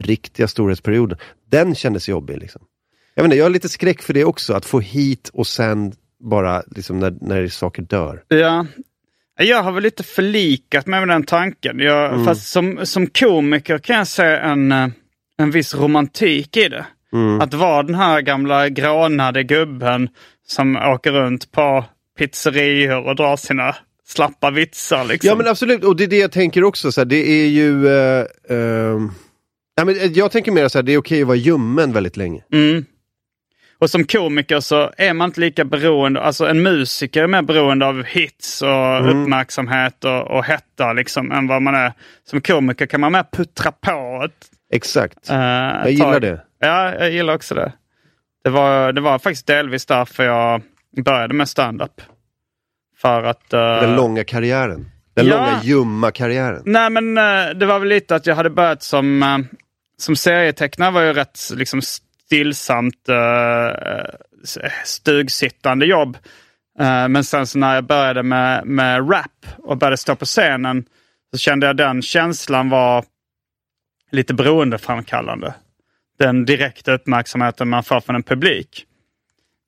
[0.04, 1.18] riktiga storhetsperioden.
[1.50, 2.62] Den kändes jobbig liksom.
[3.18, 5.92] Jag vet inte, jag har lite skräck för det också, att få hit och sen
[6.30, 8.22] bara liksom när, när saker dör.
[8.28, 8.66] Ja.
[9.38, 11.78] Jag har väl lite förlikat mig med den tanken.
[11.78, 12.24] Jag, Mm.
[12.24, 14.88] Fast som, som komiker kan jag se en, eh,
[15.38, 16.86] en viss romantik i det.
[17.12, 17.40] Mm.
[17.40, 20.08] Att vara den här gamla grånade gubben
[20.46, 21.84] som åker runt på
[22.18, 25.04] pizzerior och drar sina slappa vitsar.
[25.04, 25.28] Liksom.
[25.28, 26.92] Ja men absolut, och det är det jag tänker också.
[26.92, 27.88] Så här, det är ju...
[27.88, 29.10] eh, ehm,
[29.76, 32.16] ja, men eh, jag tänker mer så här, det är okej att vara ljummen väldigt
[32.16, 32.42] länge.
[32.52, 32.84] Mm.
[33.78, 37.86] Och som komiker så är man inte lika beroende, alltså en musiker är mer beroende
[37.86, 39.06] av hits och Mm.
[39.22, 41.92] uppmärksamhet och, och hetta liksom än vad man är.
[42.30, 45.30] Som komiker kan man mer puttra på ett Exakt.
[45.30, 46.22] Eh, jag gillar tag.
[46.22, 46.40] det.
[46.58, 47.72] Ja, jag gillar också det.
[48.44, 50.62] Det var, det var faktiskt delvis därför jag
[51.04, 52.00] började med stand-up.
[52.98, 53.52] För att...
[53.52, 54.90] eh, Den långa karriären.
[55.14, 55.36] Den ja.
[55.36, 56.62] långa ljumma karriären.
[56.64, 59.38] Nej, men eh, det var väl lite att jag hade börjat som, uh,
[59.98, 61.80] som serietecknare var ju rätt liksom
[62.26, 63.66] stillsamt eh,
[64.62, 66.18] eh, stugsittande jobb.
[66.78, 70.84] Eh, men sen så när jag började med, med rap och började stå på scenen
[71.32, 73.04] så kände jag den känslan var
[74.10, 75.54] lite beroendeframkallande.
[76.18, 78.86] Den direkta uppmärksamheten man får från en publik.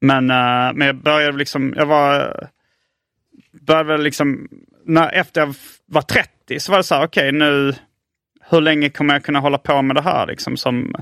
[0.01, 2.49] Men, eh, men jag började liksom, jag var,
[3.67, 4.49] började liksom,
[4.85, 5.55] när, efter jag
[5.87, 7.75] var 30 så var det så här, okej nu,
[8.51, 10.95] hur länge kommer jag kunna hålla på med det här liksom som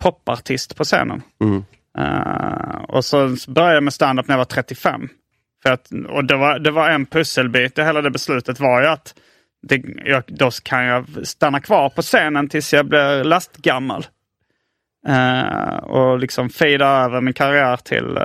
[0.00, 1.22] popartist på scenen?
[1.40, 1.64] Mm.
[1.98, 5.08] Eh, och så började jag med stand-up när jag var 35.
[5.62, 8.86] För att, och det var, det var en pusselbit i hela det beslutet var ju
[8.86, 9.14] att
[9.62, 14.06] det, jag, då kan jag stanna kvar på scenen tills jag blir lastgammal.
[15.06, 18.18] Eh, och liksom fida över min karriär till,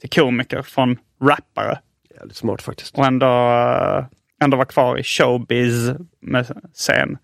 [0.00, 1.78] till komiker från rappare.
[2.14, 2.98] Jävligt smart faktiskt.
[2.98, 4.04] Och ändå, eh,
[4.42, 7.18] ändå vara kvar i showbiz med scen.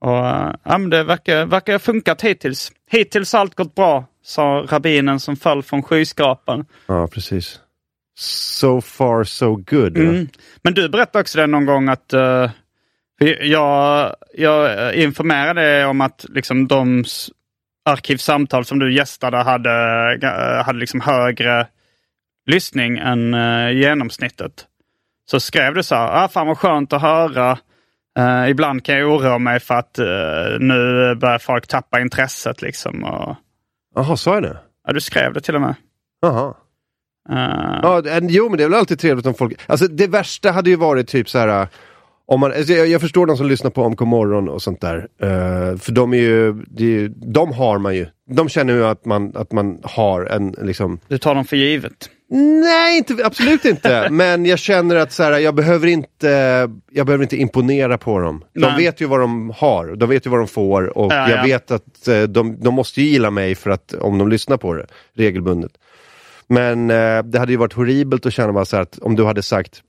[0.00, 0.16] Och
[0.64, 2.72] ja, men det verkar, verkar ha funkat hittills.
[2.90, 6.64] Hittills har allt gått bra, sa rabbinen som föll från skyskrapan.
[6.86, 7.60] Ja, precis.
[8.18, 9.96] So far so good.
[9.96, 10.28] Mm.
[10.62, 12.14] Men du berättade också det någon gång att
[13.18, 17.04] för jag, jag informerade om att liksom de
[17.84, 19.72] arkivsamtal som du gästade hade,
[20.22, 21.66] eh, hade liksom högre
[22.46, 24.66] lyssning än eh, genomsnittet.
[25.30, 27.58] Så skrev du så här, ah, fan vad skönt att höra.
[28.18, 30.04] Eh, ibland kan jag oroa mig för att eh,
[30.60, 32.62] nu börjar folk tappa intresset.
[32.62, 33.36] Liksom, och,
[33.94, 34.58] Jaha, sa jag det?
[34.86, 35.74] ja, du skrev det till och med.
[36.22, 36.54] Jaha.
[37.30, 39.60] Eh, Ja, jo men det är väl alltid trevligt om folk...
[39.66, 41.68] Alltså det värsta hade ju varit typ så här...
[42.26, 45.08] Om man, alltså, jag, jag förstår de som lyssnar på Omk morgon och sånt där.
[45.76, 47.08] För de är ju, det är ju...
[47.08, 48.06] De har man ju.
[48.30, 51.00] De känner ju att man, att man har en liksom...
[51.08, 52.10] Du tar dem för givet.
[52.30, 54.08] Nej, inte, absolut inte.
[54.10, 56.28] Men jag känner att så här, jag, behöver inte,
[56.90, 58.44] jag behöver inte imponera på dem.
[58.54, 58.76] De Nej.
[58.76, 61.42] vet ju vad de har, de vet ju vad de får och Ja, jag ja.
[61.42, 64.74] vet att eh, de, de måste ju gilla mig för att om de lyssnar på
[64.74, 65.72] det regelbundet.
[66.46, 69.24] Men eh, det hade ju varit horribelt att känna bara så här att om du
[69.24, 69.82] hade sagt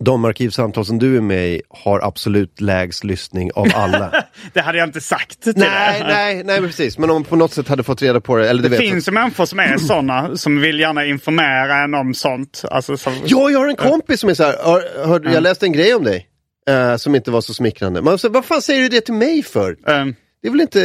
[0.00, 4.24] de arkivsamtal som du är med i har absolut lägst lyssning av alla.
[4.52, 6.08] Det hade jag inte sagt till nej, dig.
[6.08, 6.98] nej, nej precis.
[6.98, 8.48] Men om man på något sätt hade fått reda på det.
[8.50, 11.94] Eller du Det vet, finns ju människor som är sådana, som vill gärna informera en
[11.94, 12.62] om sånt.
[12.70, 15.66] Alltså, som, Ja, jag har en kompis som är så här, hör, hörde, jag läste
[15.66, 16.28] en grej om dig.
[16.68, 18.02] eh, som inte var så smickrande.
[18.02, 19.76] Man säger, vad fan säger du det till mig för?
[19.86, 20.80] Ehm, Det är väl inte,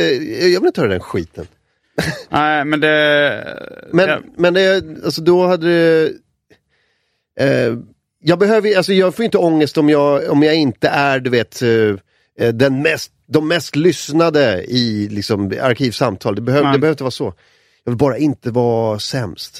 [0.53, 1.47] jag vill inte höra den skiten.
[2.29, 3.57] nej, men det...
[3.91, 6.11] Men, ja, men det, alltså då hade det...
[7.39, 7.73] Eh,
[8.23, 11.61] jag behöver alltså jag får inte ångest om jag, om jag inte är, du vet,
[11.61, 11.69] eh,
[12.39, 16.35] eh, den mest, de mest lyssnade i liksom, arkivsamtal.
[16.35, 16.73] Det, behöver, Nej.
[16.73, 17.33] det behöver inte vara så.
[17.85, 19.59] Jag vill bara inte vara sämst.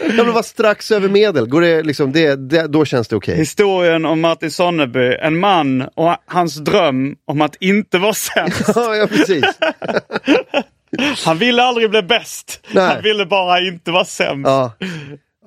[0.00, 1.48] jag vill vara strax över medel.
[1.48, 3.36] Går det, liksom, det, det, då känns det okej.
[3.36, 8.62] Historien om Martin Sonneby, en man och hans dröm om att inte vara sämst.
[8.74, 9.44] ja, ja, precis.
[11.24, 12.66] Han ville aldrig bli bäst.
[12.72, 12.86] Nej.
[12.86, 14.48] Han ville bara inte vara sämst.
[14.48, 14.72] Ja,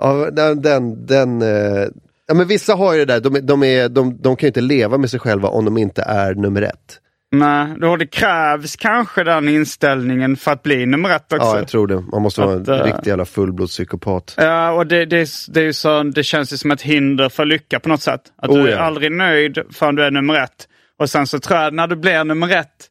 [0.04, 1.88] ja den, den, eh,
[2.28, 4.62] ja, men vissa har ju det där, de, de, är, de, de kan ju inte
[4.62, 7.00] leva med sig själva om de inte är nummer ett.
[7.32, 11.46] Nej, då det krävs kanske den inställningen för att bli nummer ett också.
[11.46, 12.02] Ja, jag tror det.
[12.12, 14.34] Man måste vara en eh, riktig jävla fullblodspsykopat.
[14.38, 17.46] Ja, och det, det, är- det, är så, det känns ju som ett hinder för
[17.46, 18.22] lycka på något sätt.
[18.38, 18.80] Att Oh, du är ja.
[18.80, 20.68] aldrig nöjd förrän du är nummer ett.
[21.00, 22.90] Och sen så tror jag när du blir nummer ett,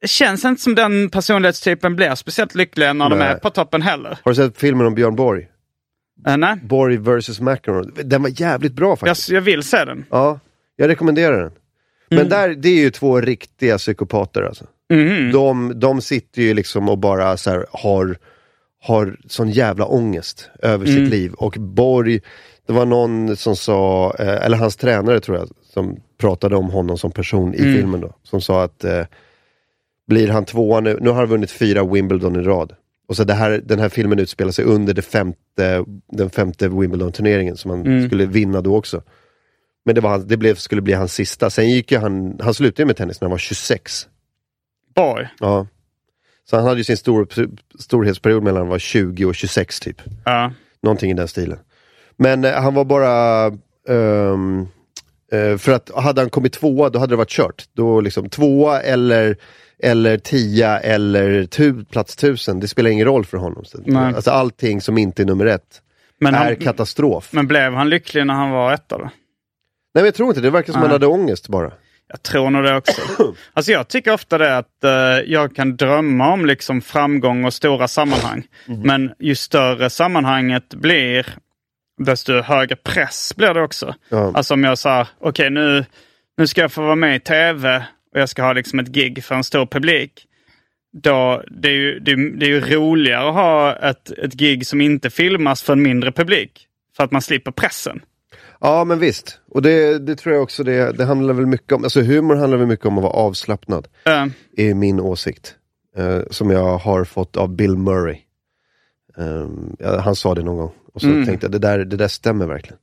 [0.00, 3.28] det känns inte som den personlighetstypen blir speciellt lycklig när de Nej.
[3.28, 4.18] är på toppen heller.
[4.24, 5.46] Har du sett filmen om Björn Borg?
[6.28, 7.84] Uh, nej, Borg vs McEnroe.
[8.04, 9.28] Den var jävligt bra jag, faktiskt.
[9.28, 10.04] jag vill se den.
[10.10, 10.40] Ja,
[10.76, 11.52] jag rekommenderar den.
[12.08, 12.28] Men Mm.
[12.28, 14.64] där, det är ju två riktiga psykopater alltså.
[14.92, 15.32] Mhm.
[15.32, 18.16] De, de sitter ju liksom och bara så här, har,
[18.82, 20.96] har sån jävla ångest över Mm.
[20.96, 21.32] sitt liv.
[21.32, 22.20] Och Borg,
[22.66, 26.98] det var någon som sa, eh, eller hans tränare tror jag, som pratade om honom
[26.98, 27.74] som person i Mm.
[27.74, 28.14] filmen då.
[28.22, 29.04] Som sa att eh,
[30.06, 32.72] blir han tvåa nu, nu har han vunnit fyra Wimbledon i rad.
[33.10, 37.56] Och så det här, den här filmen utspelar sig under det femte, den femte Wimbledon-turneringen
[37.56, 38.06] som han Mm.
[38.06, 39.02] skulle vinna då också.
[39.84, 41.50] Men det, var, det blev, skulle bli hans sista.
[41.50, 44.06] Sen gick ju han, han slutade med tennis när han var 26.
[44.94, 45.28] Boy.
[45.40, 45.66] Ja.
[46.50, 47.28] Så han hade ju sin stor,
[47.78, 50.02] storhetsperiod mellan han var 20 och 26 typ.
[50.24, 50.52] Ja.
[50.82, 51.58] Någonting i den stilen.
[52.16, 53.46] Men eh, han var bara...
[53.88, 54.66] ehm,
[55.32, 57.64] eh, för att hade han kommit tvåa då hade det varit kört.
[57.72, 59.36] Då liksom tvåa eller,
[59.82, 63.64] eller tia eller tu, plats tusen, det spelar ingen roll för honom.
[63.74, 64.14] Nej.
[64.14, 65.82] alltså allting som inte är nummer ett
[66.20, 67.28] Men, är han, katastrof.
[67.32, 69.04] men blev han lycklig när han var etta då?
[69.04, 69.12] Nej
[69.94, 70.88] men jag tror inte, det verkar som Nej.
[70.88, 71.72] han hade ångest bara.
[72.08, 73.00] Jag tror nog det också.
[73.54, 74.90] Alltså jag tycker ofta det att eh,
[75.26, 78.42] jag kan drömma om liksom framgång och stora sammanhang.
[78.66, 81.26] Men ju större sammanhanget blir,
[82.04, 83.94] desto högre press blir det också.
[84.08, 84.32] Ja.
[84.34, 85.84] Alltså om jag säger, okej nu,
[86.36, 87.84] nu ska jag få vara med i tv
[88.14, 90.26] och jag ska ha liksom ett gig för en stor publik.
[90.92, 94.80] Då, det, är ju, det, det är ju roligare att ha ett, ett gig som
[94.80, 96.66] inte filmas för en mindre publik.
[96.96, 98.00] För att man slipper pressen.
[98.60, 101.84] Ja men visst, och det, det tror jag också det, det handlar väl mycket om,
[101.84, 103.88] alltså humor handlar väl mycket om att vara avslappnad.
[104.06, 105.54] Eh, är min åsikt.
[105.96, 108.18] Eh, som jag har fått av Bill Murray.
[109.18, 110.72] Ehm, ja, han sa det någon gång.
[110.94, 111.26] Och så Mm.
[111.26, 112.78] tänkte jag, det där, det där stämmer verkligen.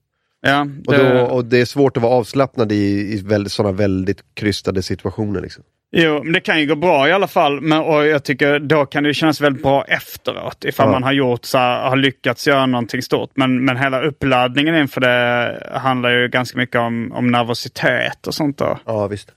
[0.48, 3.78] Ja, Och, det- då, och det är svårt att vara avslappnad i, i väldigt, sådana
[3.78, 5.42] väldigt krystade situationer.
[5.42, 5.64] Liksom.
[5.92, 7.62] Jo, men det kan ju gå bra i alla fall.
[7.62, 10.66] Men, och jag tycker då kan det kännas väldigt bra efteråt.
[10.66, 10.92] Ifall Ja.
[10.92, 13.30] man har gjort så här, har lyckats göra någonting stort.
[13.36, 18.58] Men, men hela uppladdningen inför det handlar ju ganska mycket om, om nervositet och sånt
[18.58, 18.80] då.
[18.86, 19.32] Ja visst.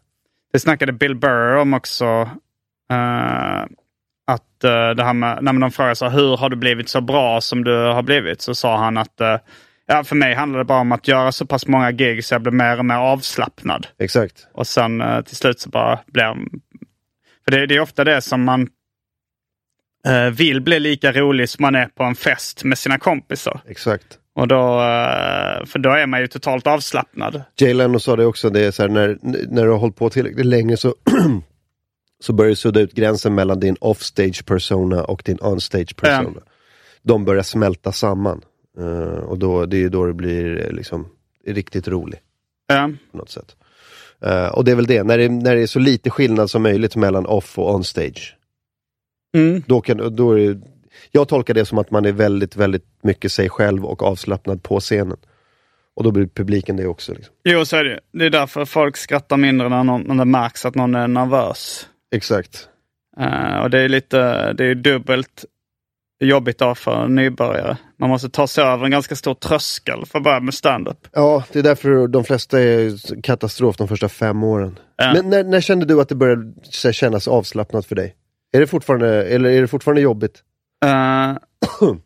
[0.52, 2.04] Det snackade Bill Burr om också.
[2.92, 3.62] eh,
[4.26, 7.00] att uh, det här med, när de frågade så här, hur har du blivit så
[7.00, 8.40] bra som du har blivit?
[8.40, 9.36] Så sa han att eh,
[9.90, 12.42] ja, för mig handlar det bara om att göra så pass många gig så jag
[12.42, 13.86] blir mer och mer avslappnad.
[13.98, 14.46] Exakt.
[14.52, 16.34] Och sen eh, till slut så bara blir...
[17.44, 18.68] För det, det är ofta det som man
[20.06, 23.60] eh, vill bli lika rolig som man är på en fest med sina kompisar.
[23.66, 24.18] Exakt.
[24.34, 27.42] Och då, eh, för då är man ju totalt avslappnad.
[27.56, 30.10] Jay Leno sa det också, det är så här, när, när du har hållit på
[30.10, 30.94] tillräckligt länge så,
[32.20, 36.40] så börjar du sudda ut gränsen mellan din offstage persona och din onstage persona.
[37.02, 38.42] De börjar smälta samman.
[38.80, 41.08] Eh, och då, det är då det blir eh, liksom
[41.46, 42.20] riktigt roligt.
[42.66, 42.90] Ja.
[43.10, 43.56] på något sätt.
[44.20, 46.62] Eh, och det är väl det, när det, när det är så lite skillnad som
[46.62, 48.36] möjligt mellan off och on stage.
[49.34, 49.62] Mm.
[49.66, 50.60] Då kan, då är det,
[51.10, 54.80] jag tolkar det som att man är väldigt, väldigt mycket sig själv och avslappnad på
[54.80, 55.16] scenen.
[55.94, 57.14] Och då blir publiken det också.
[57.14, 57.34] Liksom.
[57.44, 58.00] Jo, så är det.
[58.12, 61.88] Det är därför folk skrattar mindre när, någon, när det märks att någon är nervös.
[62.14, 62.68] Exakt.
[63.20, 65.44] Eh, och det är lite, det är dubbelt
[66.26, 67.76] jobbigt då för nybörjare.
[67.98, 70.98] Man måste ta sig över en ganska stor tröskel för att börja med stand-up.
[71.12, 74.78] Ja, det är därför de flesta är katastrof de första fem åren.
[74.96, 75.12] Ja.
[75.14, 76.52] Men när, när kände du att det började
[76.84, 78.14] här, kännas avslappnat för dig?
[78.52, 80.42] Är det fortfarande, eller är det fortfarande jobbigt?
[80.84, 81.36] Eh,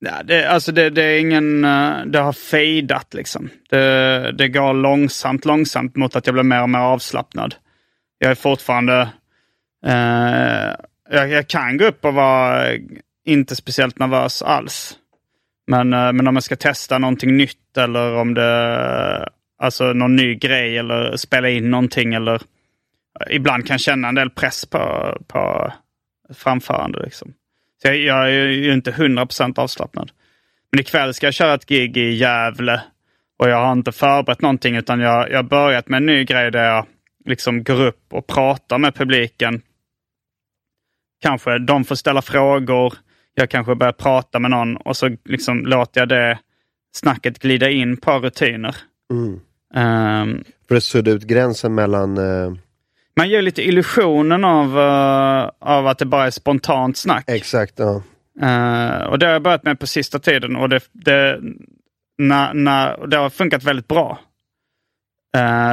[0.00, 1.64] Ja, det, alltså det, det är ingen...
[1.64, 3.48] eh, Det har fejdat liksom.
[3.70, 7.54] Det, det går långsamt, långsamt mot att jag blir mer och mer avslappnad.
[8.18, 9.08] Jag är fortfarande...
[9.86, 10.74] Eh,
[11.10, 12.66] jag, jag kan gå upp och vara
[13.28, 14.98] inte speciellt nervös alls.
[15.66, 18.74] Men, eh, men om jag ska testa någonting nytt eller om det...
[19.22, 19.26] Eh,
[19.58, 22.34] alltså någon ny grej eller spela in någonting eller...
[22.34, 25.72] Eh, ibland kan känna en del press på, på
[26.34, 27.02] framförande.
[27.02, 27.32] Liksom.
[27.82, 30.10] Så jag, jag är ju inte 100% avslappnad.
[30.72, 32.82] Men ikväll ska jag köra ett gig i Gävle.
[33.38, 36.50] Och jag har inte förberett någonting utan jag, jag har börjat med en ny grej
[36.50, 36.86] där jag
[37.24, 39.62] liksom går upp och pratar med publiken.
[41.22, 42.94] Kanske de får ställa frågor.
[43.38, 46.38] Jag kanske börjar prata med någon och så liksom låter jag det
[46.92, 48.76] snacket glida in på rutiner.
[49.74, 52.18] Ehm, För att sudda ut gränsen mellan...
[52.18, 52.52] eh,
[53.16, 57.24] man ger lite illusionen av, eh, av att det bara är spontant snack.
[57.26, 58.02] exakt, ja.
[58.40, 61.40] Eh, och det har jag börjat med på sista tiden och det, det,
[62.18, 64.18] när, när, det har funkat väldigt bra.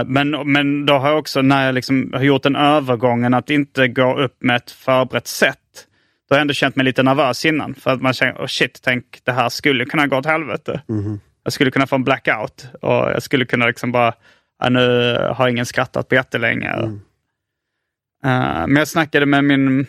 [0.06, 3.88] Men, men då har jag också, när jag liksom har gjort den övergången att inte
[3.88, 5.88] gå upp med ett förberett sätt.
[6.30, 7.76] Då har jag ändå känt mig lite nervös innan.
[7.76, 10.82] För att man känner, oh shit, tänk det här skulle kunna gå åt helvete.
[11.44, 14.14] Jag skulle kunna få en blackout och jag skulle kunna liksom bara,
[14.60, 16.70] ah, nu har ingen skrattat på jättelänge.
[18.26, 19.86] Eh, men jag snackade med min,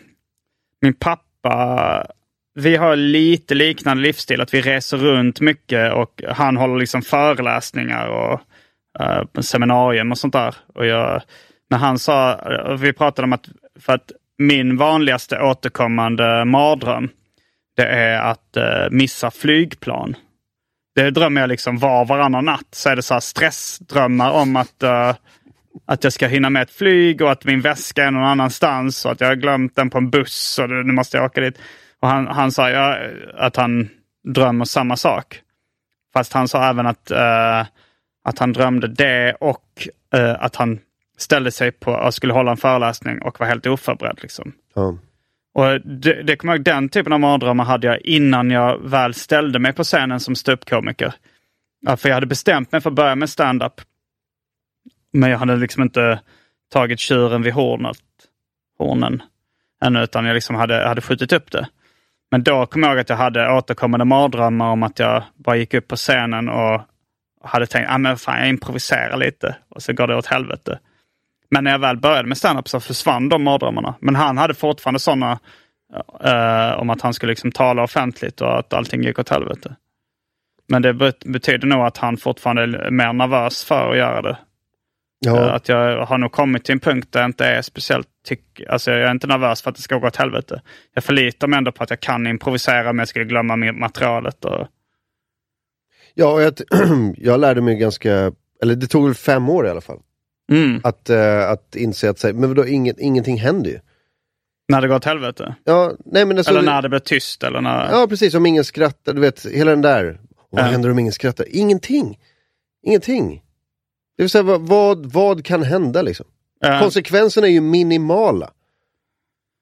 [0.83, 2.07] min pappa.
[2.55, 8.07] Vi har lite liknande livsstil, att vi reser runt mycket och han håller liksom föreläsningar
[8.07, 8.41] och
[9.01, 10.55] uh, seminarium och sånt där.
[10.75, 11.23] Och jag,
[11.71, 12.41] men han sa,
[12.81, 13.49] vi pratade om att,
[13.81, 17.09] för att min vanligaste återkommande mardröm,
[17.77, 20.17] det är att eh, missa flygplan.
[20.95, 22.67] Det drömmer jag liksom var och varannan natt.
[22.71, 25.15] Så är det så här stressdrömmar om att, eh,
[25.87, 29.13] att jag ska hinna med ett flyg och att min väska är någon annanstans och
[29.13, 31.59] att jag har glömt den på en buss och nu måste jag åka dit.
[32.01, 32.99] Och han, han sa ja,
[33.35, 33.89] att han
[34.25, 35.41] drömmer samma sak.
[36.13, 37.67] Fast han sa även att, eh,
[38.25, 40.79] att han drömde det och eh, att han
[41.17, 44.19] ställde sig på och skulle hålla en föreläsning och var helt oförberedd.
[44.23, 44.53] Liksom.
[44.75, 44.99] ja.
[45.55, 49.59] Och det, det kommer jag den typen av mardrömmar hade jag innan jag väl ställde
[49.59, 51.15] mig på scenen som ståuppkomiker.
[51.81, 53.81] Ja, för jag hade bestämt mig för att börja med stand-up.
[55.13, 56.21] Men jag hade liksom inte
[56.73, 57.99] tagit tjuren vid hornet,
[58.79, 59.23] hornen
[59.85, 61.69] ännu, utan jag liksom hade, hade skjutit upp det.
[62.31, 65.75] Men då kom jag ihåg att jag hade återkommande mardrömmar om att jag bara gick
[65.75, 66.81] upp på scenen och
[67.45, 70.79] hade tänkt, ah, men fan jag improviserar lite och så går det åt helvete.
[71.51, 73.95] Men när jag väl började med stand-up så försvann de mardrömmarna.
[74.01, 75.39] Men han hade fortfarande sådana
[76.25, 79.77] eh, om att han skulle liksom tala offentligt och att allting gick åt helvete.
[80.69, 84.39] Men det bet- betyder nog att han fortfarande är mer nervös för att göra det.
[85.19, 85.37] Ja.
[85.37, 88.61] Eh, Att jag har nog kommit till en punkt där jag inte är speciellt tyck...
[88.69, 90.63] Alltså jag är inte nervös för att det ska gå åt helvete.
[90.95, 94.45] Jag förlitar mig ändå på att jag kan improvisera om jag skulle glömma materialet.
[94.45, 94.67] Och...
[96.15, 96.53] Ja, och jag,
[97.17, 98.33] jag lärde mig ganska,
[98.63, 100.01] eller det tog väl fem år i alla fall.
[100.53, 100.81] Mm.
[100.85, 103.79] Att, eh, att inse att, men vadå, inget, ingenting händer ju.
[104.69, 105.55] När det går åt helvete.
[105.65, 107.43] Ja, nej men alltså, eller när det blir tyst.
[107.45, 107.91] Eller när...
[107.91, 110.21] Ja, precis, om ingen skrattar, du vet, hela den där.
[110.37, 110.67] Och vad Ja.
[110.69, 111.47] händer om ingen skrattar?
[111.51, 112.19] Ingenting.
[112.87, 113.43] Ingenting.
[114.17, 116.27] Det vill säga, vad, vad, kan hända liksom?
[116.61, 116.81] Ja.
[116.81, 118.51] Konsekvenserna är ju minimala.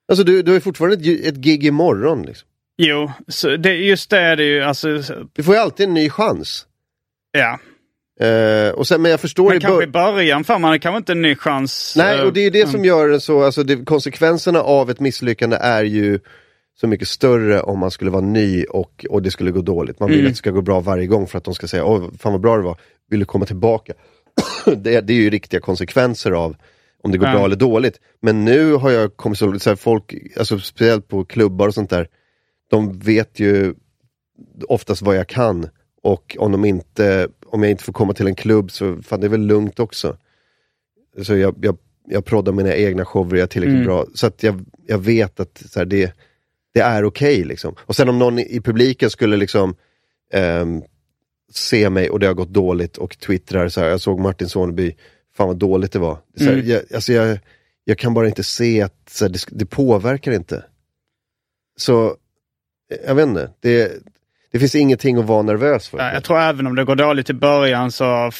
[0.09, 2.22] Alltså du, du har ju fortfarande ett, ett gig imorgon.
[2.22, 2.49] Liksom.
[2.76, 4.62] Jo, så det, just det är det ju.
[4.62, 6.66] Alltså, Du får ju alltid en ny chans.
[7.32, 7.59] ja.
[8.21, 10.97] Eh, och sen, men jag förstår Men i kanske i bör- början får man kanske
[10.99, 11.95] inte en ny chans.
[11.97, 12.85] Nej, och det är ju det som mm.
[12.85, 16.21] gör det så, alltså det, konsekvenserna av ett misslyckande är ju
[16.81, 20.01] så mycket större om man skulle vara ny och, och det skulle gå dåligt.
[20.01, 20.27] Man vill Mm.
[20.27, 22.41] att det ska gå bra varje gång för att de ska säga, åh fan vad
[22.41, 22.77] bra det var,
[23.11, 23.93] vill du komma tillbaka?
[24.77, 26.57] det, det är ju riktiga konsekvenser av
[27.03, 27.35] om det går Ja.
[27.35, 28.01] bra eller dåligt.
[28.23, 31.91] Men nu har jag kommit så så här, folk, alltså speciellt på klubbar och sånt
[31.91, 32.09] där,
[32.71, 33.75] de vet ju
[34.69, 35.69] oftast vad jag kan.
[36.03, 39.26] Och om, de inte, om jag inte får komma till en klubb så fan, det
[39.26, 40.16] är väl lugnt också.
[41.22, 43.86] Så jag, jag, jag proddar mina egna shower, jag är tillräckligt Mm.
[43.86, 44.07] bra.
[44.14, 46.12] Så att jag, jag vet att så här, det,
[46.74, 47.44] det är okej.
[47.44, 47.74] liksom.
[47.80, 49.74] Och sen om någon i publiken skulle liksom
[50.32, 50.82] ehm,
[51.52, 54.92] se mig och det har gått dåligt och twittrar så här, jag såg Martin Soneby,
[55.36, 56.18] fan vad dåligt det var.
[56.36, 56.66] Så här, Mm.
[56.68, 57.38] jag, alltså jag,
[57.84, 60.64] jag kan bara inte se att så här, det, det påverkar inte.
[61.76, 62.16] Så,
[63.07, 63.92] jag vet inte, det,
[64.55, 65.98] det finns ingenting att vara nervös för.
[65.98, 68.30] Ja, Jag tror även om det går dåligt i början så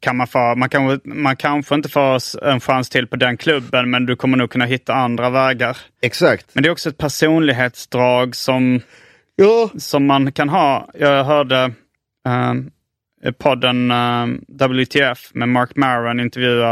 [0.00, 3.36] kan man få, man, kan, man kanske inte får s- en chans till på den
[3.36, 5.76] klubben men du kommer nog kunna hitta andra vägar.
[6.02, 6.46] Exakt.
[6.52, 8.80] Men det är också ett personlighetsdrag som,
[9.36, 9.70] Ja.
[9.76, 10.88] som man kan ha.
[10.98, 11.72] Jag hörde
[12.26, 12.54] eh,
[13.38, 14.26] podden eh,
[14.68, 16.66] WTF med Mark Maron intervjua,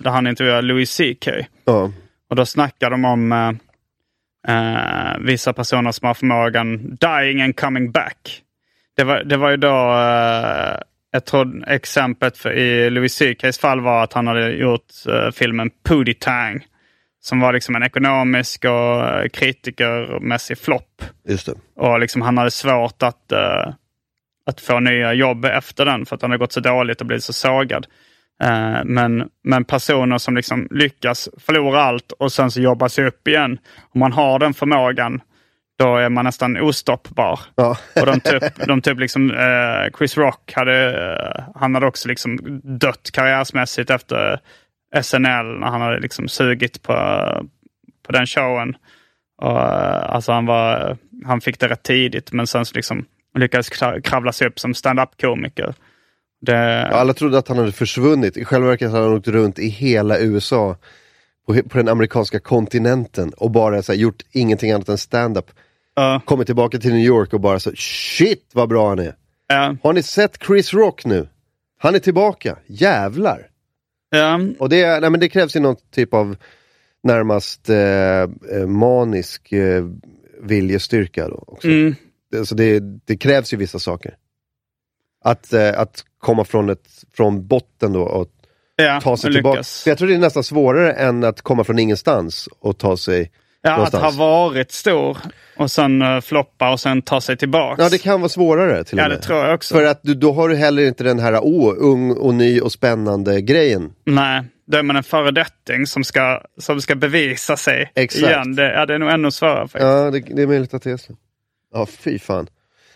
[0.00, 1.28] där han intervjuar Louis CK.
[1.64, 1.92] Ja.
[2.30, 3.50] Och då snackar de om, eh,
[4.48, 8.42] Eh, vissa personer som har förmågan dying and coming back.
[8.96, 10.78] Det var, det var ju då, eh,
[11.10, 15.70] jag tror exemplet för, i Louis CKs fall var att han hade gjort eh, filmen
[15.82, 16.66] Pootie Tang.
[17.20, 21.02] Som var liksom en ekonomisk och kritikermässig flopp.
[21.76, 23.32] Och liksom han hade svårt att,
[24.46, 27.24] att få nya jobb efter den för att han hade gått så dåligt och blivit
[27.24, 27.86] så sågad.
[28.42, 33.28] Eh, men, men personer som liksom lyckas förlora allt och sen så jobbar sig upp
[33.28, 33.58] igen.
[33.94, 35.20] Om man har den förmågan,
[35.78, 37.40] då är man nästan ostoppbar.
[37.54, 37.76] Ja.
[38.00, 42.60] och de typ, de typ liksom, eh, Chris Rock hade, eh, han hade också liksom
[42.64, 44.40] dött karriärsmässigt efter
[45.02, 46.92] SNL när han hade liksom sugit på,
[48.06, 48.76] på den showen.
[49.42, 53.04] Och, eh, alltså han, var, han fick det rätt tidigt men sen så liksom
[53.38, 55.74] lyckades kra- kravla sig upp som stand-up-komiker.
[56.46, 58.36] Det, Ja, alla trodde att han hade försvunnit.
[58.36, 60.76] I själva verket hade han åkt runt i hela USA.
[61.46, 65.50] På, den amerikanska kontinenten och bara så här, gjort ingenting annat än stand-up.
[65.94, 66.20] Ja.
[66.24, 69.14] Kommit tillbaka till New York och bara så shit vad bra han är.
[69.46, 71.28] ja, Har ni sett Chris Rock nu?
[71.78, 73.46] Han är tillbaka, jävlar!
[74.10, 76.36] ja, Och det, nej, men det krävs ju någon typ av
[77.02, 77.76] närmast eh,
[78.58, 79.84] eh, manisk eh,
[80.42, 81.68] viljestyrka då också.
[81.68, 81.94] mm,
[82.30, 84.14] Det, så det, det krävs ju vissa saker.
[85.24, 88.28] Att, eh, att komma från, ett, från botten då och
[88.76, 89.62] ja, ta sig tillbaka.
[89.62, 93.30] För jag tror det är nästan svårare än att komma från ingenstans och ta sig
[93.64, 94.16] Ja, att någonstans.
[94.16, 95.18] ha varit stor
[95.56, 97.82] och sen uh, floppa och sen ta sig tillbaks.
[97.82, 99.18] Ja, det kan vara svårare till och Ja, med.
[99.18, 99.74] det tror jag också.
[99.74, 102.72] För att du, då har du heller inte den här åh, ung och ny och
[102.72, 103.92] spännande grejen.
[104.04, 108.22] Nej, då är man en föredetting som ska, som ska bevisa sig Exakt.
[108.26, 108.54] igen.
[108.54, 109.82] Det, ja, det är nog ännu svårare faktiskt.
[109.84, 111.12] Ja, det, det är möjligt att det är så.
[111.72, 112.46] Ja, fy fan.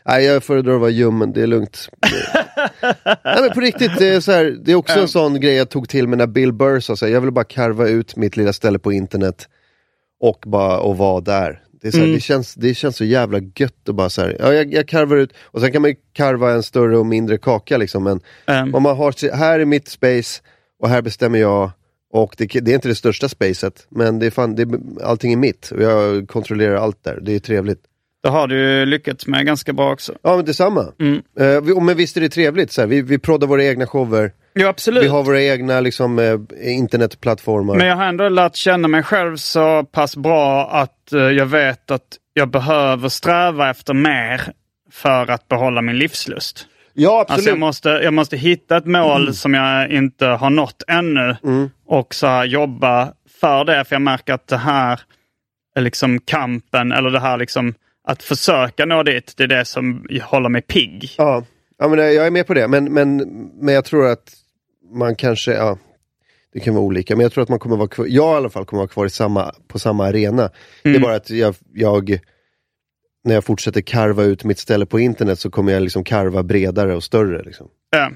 [0.06, 1.88] Nej, jag föredrar att vara ljummen, det är lugnt.
[3.24, 5.70] Nej men på riktigt, det är, så här, det är också en sån grej jag
[5.70, 8.36] tog till mig när Bill Burr sa så här, jag vill bara karva ut mitt
[8.36, 9.48] lilla ställe på internet
[10.20, 11.62] och bara och vara där.
[11.80, 14.36] Det, är så här, det, känns, det känns så jävla gött att bara så här,
[14.38, 17.38] ja, jag, jag karvar ut, och sen kan man ju karva en större och mindre
[17.38, 20.42] kaka liksom, men Ehm, om man har, här är mitt space
[20.82, 21.70] och här bestämmer jag
[22.12, 24.68] och det, det är inte det största spacet, men det är fan, det,
[25.02, 27.18] allting är mitt och jag kontrollerar allt där.
[27.22, 27.80] Det är trevligt.
[28.26, 30.12] Det har du lyckats med ganska bra också.
[30.22, 30.84] Ja, men detsamma.
[31.00, 31.22] Mm.
[31.64, 34.68] Vi, men visst är det trevligt, så här, vi, vi proddar våra egna shower, Jo,
[34.68, 35.04] absolut.
[35.04, 36.38] vi har våra egna liksom, eh,
[36.74, 37.74] internetplattformar.
[37.76, 41.90] Men jag har ändå lärt känna mig själv så pass bra att eh, jag vet
[41.90, 42.02] att
[42.34, 44.40] jag behöver sträva efter mer
[44.92, 46.66] för att behålla min livslust.
[46.94, 47.36] ja, absolut.
[47.38, 49.34] Alltså jag, måste, jag måste hitta ett mål Mm.
[49.34, 51.36] som jag inte har nått ännu
[51.86, 53.84] och så här jobba för det.
[53.84, 55.00] För jag märker att det här
[55.76, 57.74] är liksom kampen eller det här liksom
[58.06, 61.14] att försöka nå dit, det är det som håller mig pigg.
[61.18, 61.44] Ja,
[61.78, 63.16] ja men jag är med på det, men, men,
[63.60, 64.32] men jag tror att
[64.92, 65.78] man kanske, ja,
[66.52, 68.50] det kan vara olika, men jag tror att man kommer vara kvar, jag i alla
[68.50, 70.50] fall kommer vara kvar i samma, på samma arena.
[70.82, 72.18] Det är bara att jag, jag,
[73.24, 76.94] när jag fortsätter karva ut mitt ställe på internet så kommer jag liksom karva bredare
[76.94, 77.42] och större.
[77.42, 77.68] Liksom.
[77.90, 78.10] Ja.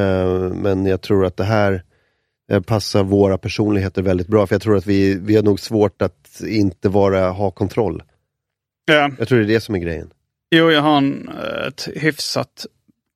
[0.00, 1.82] Eh, men jag tror att det här
[2.50, 6.02] eh, passar våra personligheter väldigt bra, för jag tror att vi, vi har nog svårt
[6.02, 8.02] att inte vara, ha kontroll.
[8.84, 9.10] Ja.
[9.18, 10.10] Jag tror det är det som är grejen.
[10.50, 11.30] Jo, jag har en,
[11.68, 12.66] ett hyfsat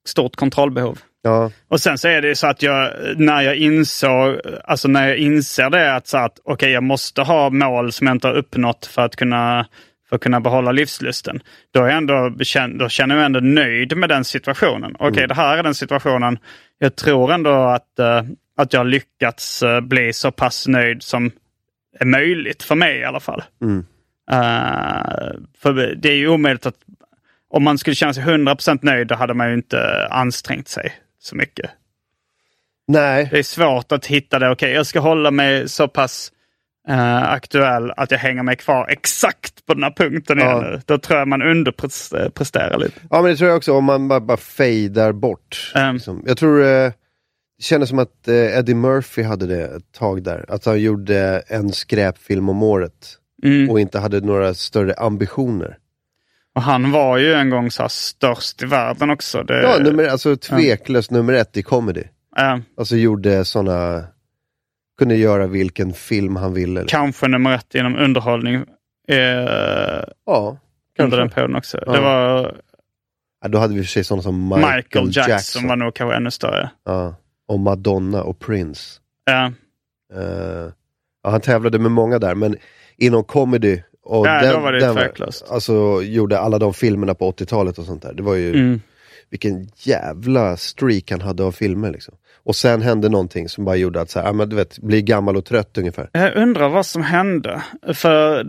[0.06, 0.98] stort kontrollbehov.
[1.22, 5.08] Ja, Och sen så är det ju så att jag, när jag insåg, alltså när
[5.08, 8.34] jag inser det att så att okej, jag måste ha mål som jag inte har
[8.34, 9.66] uppnått för att kunna,
[10.08, 11.40] för att kunna behålla livslusten.
[11.70, 12.28] Då, är jag ändå,
[12.78, 14.96] då känner jag ändå nöjd med den situationen.
[14.98, 16.38] Okej, det här är den situationen.
[16.78, 18.22] Jag tror ändå att, eh,
[18.56, 21.30] att jag har lyckats eh, bli så pass nöjd som
[22.00, 23.42] är möjligt för mig i alla fall.
[24.30, 26.76] Eh, för det är ju omöjligt att
[27.50, 31.36] om man skulle känna sig 100% nöjd, då hade man ju inte ansträngt sig så
[31.36, 31.70] mycket.
[32.88, 33.28] nej.
[33.30, 34.50] Det är svårt att hitta det.
[34.50, 36.32] Okej, jag ska hålla mig så pass
[36.88, 40.62] eh, aktuell att jag hänger mig kvar exakt på den här punkten Ja.
[40.66, 40.80] igen.
[40.86, 43.00] Då tror jag man underpresterar lite.
[43.10, 45.72] Ja men det tror jag också, om man bara, bara fejdar bort.
[45.74, 45.94] Mm.
[45.94, 46.22] Liksom.
[46.26, 46.92] Jag tror eh,
[47.58, 50.44] det kändes som att Eddie Murphy hade det ett tag där.
[50.48, 53.18] Att han gjorde en skräpfilm om året.
[53.42, 53.70] Mm.
[53.70, 55.78] Och inte hade några större ambitioner.
[56.54, 59.42] Och han var ju en gång så störst i världen också.
[59.42, 62.02] Det, Ja, nummer, alltså tveklöst nummer ett i comedy.
[62.38, 64.04] eh, Alltså gjorde sådana,
[64.98, 66.84] kunde göra vilken film han ville.
[66.88, 68.54] kanske nummer ett inom underhållning
[69.08, 69.16] eh,
[70.26, 70.58] Ja,
[70.98, 71.34] under den kanske.
[71.34, 71.78] perioden också.
[71.86, 71.92] Ja.
[71.92, 72.54] Det var
[73.42, 75.68] Ja, då hade vi för sig sådana som Michael, Michael, Jackson, Jackson.
[75.68, 76.70] var nog kanske ännu större.
[76.84, 77.14] Ja.
[77.48, 79.00] Och Madonna och Prince.
[79.24, 79.52] Ja.
[80.14, 80.70] Eh,
[81.22, 82.56] ja, han tävlade med många där, men
[82.98, 85.50] inom comedy och Ja, den, då var det den tveklöst.
[85.50, 88.12] alltså, gjorde alla de filmerna på 80-talet och sånt där.
[88.14, 88.80] Det var ju, Mm.
[89.30, 91.90] vilken jävla streak han hade av filmer.
[91.92, 92.14] Liksom.
[92.44, 95.02] Och sen hände någonting som bara gjorde att, så här, ja, men, du vet, bli
[95.02, 96.08] gammal och trött ungefär.
[96.12, 97.62] Jag undrar vad som hände.
[97.94, 98.46] För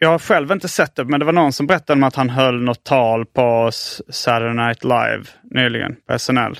[0.00, 2.30] jag har själv inte sett det, men det var någon som berättade om att han
[2.30, 3.70] höll något tal på
[4.08, 6.58] Saturday Night Live nyligen på SNL.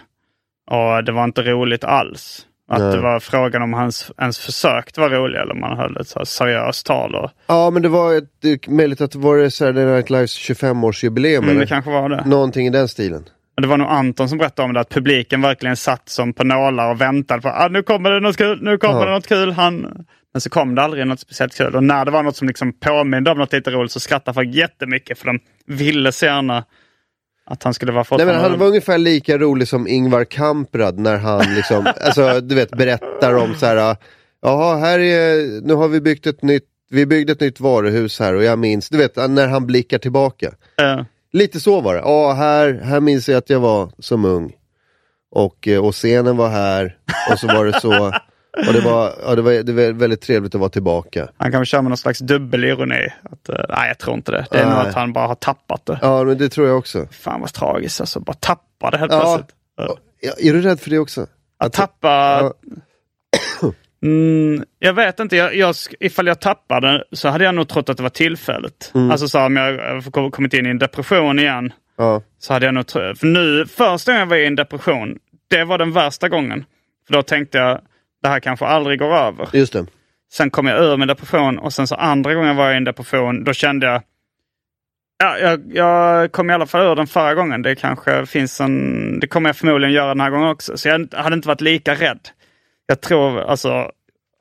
[0.70, 2.46] Och det var inte roligt alls.
[2.70, 2.92] Att Nej.
[2.92, 6.24] det var frågan om hans ens försökt vara rolig eller om han höll ett så
[6.24, 7.14] seriöst tal.
[7.14, 11.38] Och, Ja men det var ett, det möjligt att det var Saturday Night Lives 25-årsjubileum
[11.38, 11.60] mm, eller?
[11.60, 12.24] det kanske var det.
[12.26, 13.24] Någonting i den stilen.
[13.56, 16.44] Men det var nog Anton som berättade om det, att publiken verkligen satt som på
[16.44, 19.04] nålar och väntade på ah, nu kommer det något kul, nu kommer Ja.
[19.06, 19.52] det något kul.
[19.52, 20.04] Han...
[20.32, 21.76] Men så kom det aldrig något speciellt kul.
[21.76, 24.54] Och när det var något som liksom påminde om något lite roligt så skrattade folk
[24.54, 26.64] jättemycket för de ville så gärna
[27.50, 31.16] att han skulle vara Nej men han var ungefär lika rolig som Ingvar Kamprad när
[31.16, 33.96] han liksom, alltså du vet berättar om så här.
[34.42, 38.34] Jaha, här är, nu har vi byggt ett nytt, vi byggde ett nytt varuhus här
[38.34, 40.52] och jag minns, du vet när han blickar tillbaka.
[40.80, 41.00] Eh,
[41.32, 42.00] Lite så var det.
[42.00, 44.52] Ja, här, här minns jag att jag var som ung.
[45.30, 46.96] Och, och scenen var här
[47.32, 48.12] och så var det så.
[48.66, 51.28] Och det var, ja, det var, det var väldigt trevligt att vara tillbaka.
[51.36, 53.06] han kan väl köra med någon slags dubbelironi.
[53.22, 54.46] Att, eh, nej, jag tror inte det.
[54.50, 54.86] Det är nog Nej.
[54.88, 55.98] att han bara har tappat det.
[56.02, 57.06] Ja, men det tror jag också.
[57.10, 58.20] Fan vad tragiskt alltså.
[58.20, 59.20] Bara tappa det helt Ja.
[59.20, 59.56] plötsligt.
[60.20, 61.26] Ja, är du rädd för det också?
[61.58, 62.08] Att tappa...
[62.08, 62.52] Ja.
[64.02, 67.96] Mm, jag vet inte, jag, jag, ifall jag tappade så hade jag nog trott att
[67.96, 68.92] det var tillfälligt.
[68.94, 69.10] Mm.
[69.10, 72.66] Alltså så om jag eh, kom- kommit in i en depression igen Ja, så hade
[72.66, 75.18] jag nog tro- För nu, första gången jag var i en depression,
[75.50, 76.64] det var den värsta gången.
[77.06, 77.80] För då tänkte jag,
[78.22, 79.48] det här kanske aldrig går över.
[79.52, 79.86] just det.
[80.32, 82.84] Sen kom jag ur min depression och sen så andra gången jag var i en
[82.84, 84.02] depression, då kände jag
[85.20, 87.62] Ja, jag, jag kom i alla fall ur den förra gången.
[87.62, 89.20] Det kanske finns en...
[89.20, 90.76] Det kommer jag förmodligen göra den här gången också.
[90.76, 92.20] Så jag hade inte varit lika rädd.
[92.86, 93.90] Jag tror, alltså,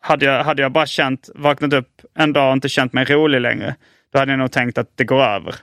[0.02, 3.42] hade jag, hade jag bara känt, vaknat upp en dag och inte känt mig rolig
[3.42, 3.76] längre,
[4.14, 5.56] då hade jag nog tänkt att det går över.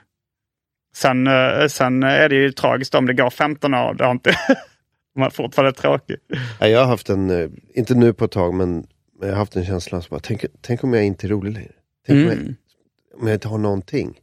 [0.95, 4.35] Sen, eh, sen är det ju tragiskt om det går 15 år det har inte...
[5.15, 6.15] man är fortfarande tråkig.
[6.59, 8.87] Ja, jag har haft en, eh, inte nu på ett tag, men
[9.21, 11.71] jag har haft en känsla som bara, tänk, tänk om jag inte är rolig längre.
[12.07, 12.55] Tänk om, jag, Mm.
[13.21, 14.19] om jag inte har någonting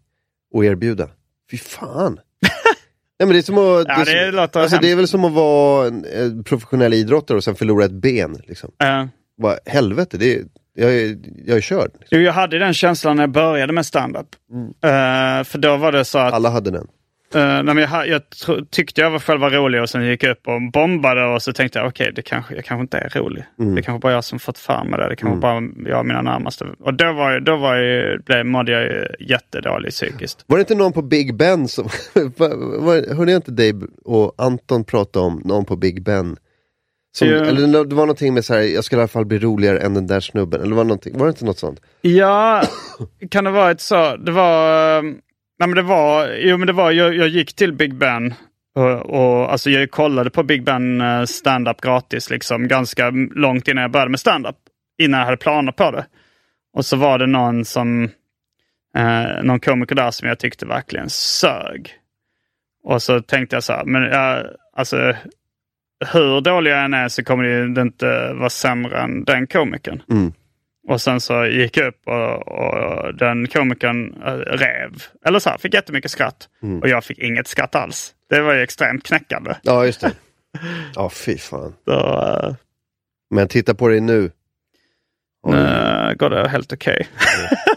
[0.55, 1.09] att erbjuda.
[1.51, 2.18] Fy fan!
[3.18, 4.88] Nej, men det, är som att, Ja, det, är det som, låter alltså, det är
[4.88, 4.99] hemskt.
[4.99, 8.43] väl som att vara en, en professionell idrottare och sen förlora ett ben.
[8.47, 8.70] Liksom.
[8.84, 9.07] Eh,
[9.43, 10.43] Bara, helvete, det är,
[10.74, 11.90] jag, är, jag är körd.
[12.01, 12.18] Liksom.
[12.18, 14.26] Jo, jag hade den känslan när jag började med stand-up.
[14.84, 16.86] Eh, för då var det så att Alla hade den.
[17.35, 18.22] Eh, nej, men jag, ha- jag
[18.70, 21.53] tyckte jag var själv var rolig och sen gick jag upp och bombade och så
[21.53, 23.45] tänkte jag okej, det kanske, jag kanske inte är rolig.
[23.76, 25.09] Det kanske bara jag som fått för mig det.
[25.09, 26.66] Det kanske bara jag och mina närmaste.
[26.80, 30.45] Och då, var, jag- då var jag, blev, mådde jag ju jättedålig psykiskt.
[30.47, 33.74] Var det inte någon på Big Ben som, var- hörde jag inte dig
[34.05, 36.37] och Anton prata om någon på Big Ben?
[37.14, 37.35] Som, Ja.
[37.45, 39.95] Eller det var någonting med så här, jag ska i alla fall bli roligare än
[39.95, 40.61] den där snubben.
[40.62, 41.80] Eller var det, någonting, var det inte något sånt?
[42.01, 42.62] Ja,
[43.30, 44.16] kan det vara ett så?
[44.16, 45.03] Det var...
[45.63, 48.35] Nej men det var, jo men det var, jag, jag gick till Big Ben
[48.75, 53.83] och, och alltså jag kollade på Big Ben eh, stand-up gratis liksom ganska långt innan
[53.83, 54.57] jag började med stand-up.
[54.99, 56.07] Innan jag hade planer på det.
[56.73, 58.05] Och så var det någon som,
[58.97, 61.95] eh, någon komiker där som jag tyckte verkligen sög.
[62.85, 64.47] Och så tänkte jag så här, men jag,
[64.77, 65.15] alltså
[66.13, 70.03] hur dålig jag än är så kommer det inte vara sämre än den komikern.
[70.11, 70.33] Mm.
[70.89, 75.03] Och sen så gick jag upp och, och den komikern eh, rev.
[75.24, 76.49] Eller så här, fick jättemycket skratt.
[76.83, 78.14] Och jag fick inget skratt alls.
[78.30, 79.55] Det var ju extremt knäckande.
[79.62, 80.12] Ja, just det.
[80.95, 81.74] Ja, fy fan.
[81.85, 81.93] Så
[82.49, 82.55] uh,
[83.30, 84.30] Men titta på dig nu.
[85.43, 87.09] Oj, nu går det helt okej.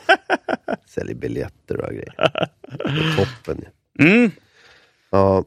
[0.89, 2.13] Säljer biljetter och grejer.
[3.17, 3.65] Toppen.
[3.99, 4.31] Mm.
[5.11, 5.43] Ja,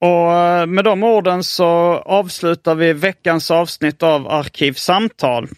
[0.00, 1.66] Och eh, med de orden så
[2.04, 5.48] avslutar vi veckans avsnitt av Arkivsamtal.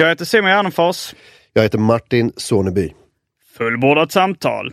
[0.00, 1.14] Jag heter Simon Gärdenfors.
[1.52, 2.92] jag heter Martin Soneby.
[3.58, 4.72] Fullbordat samtal.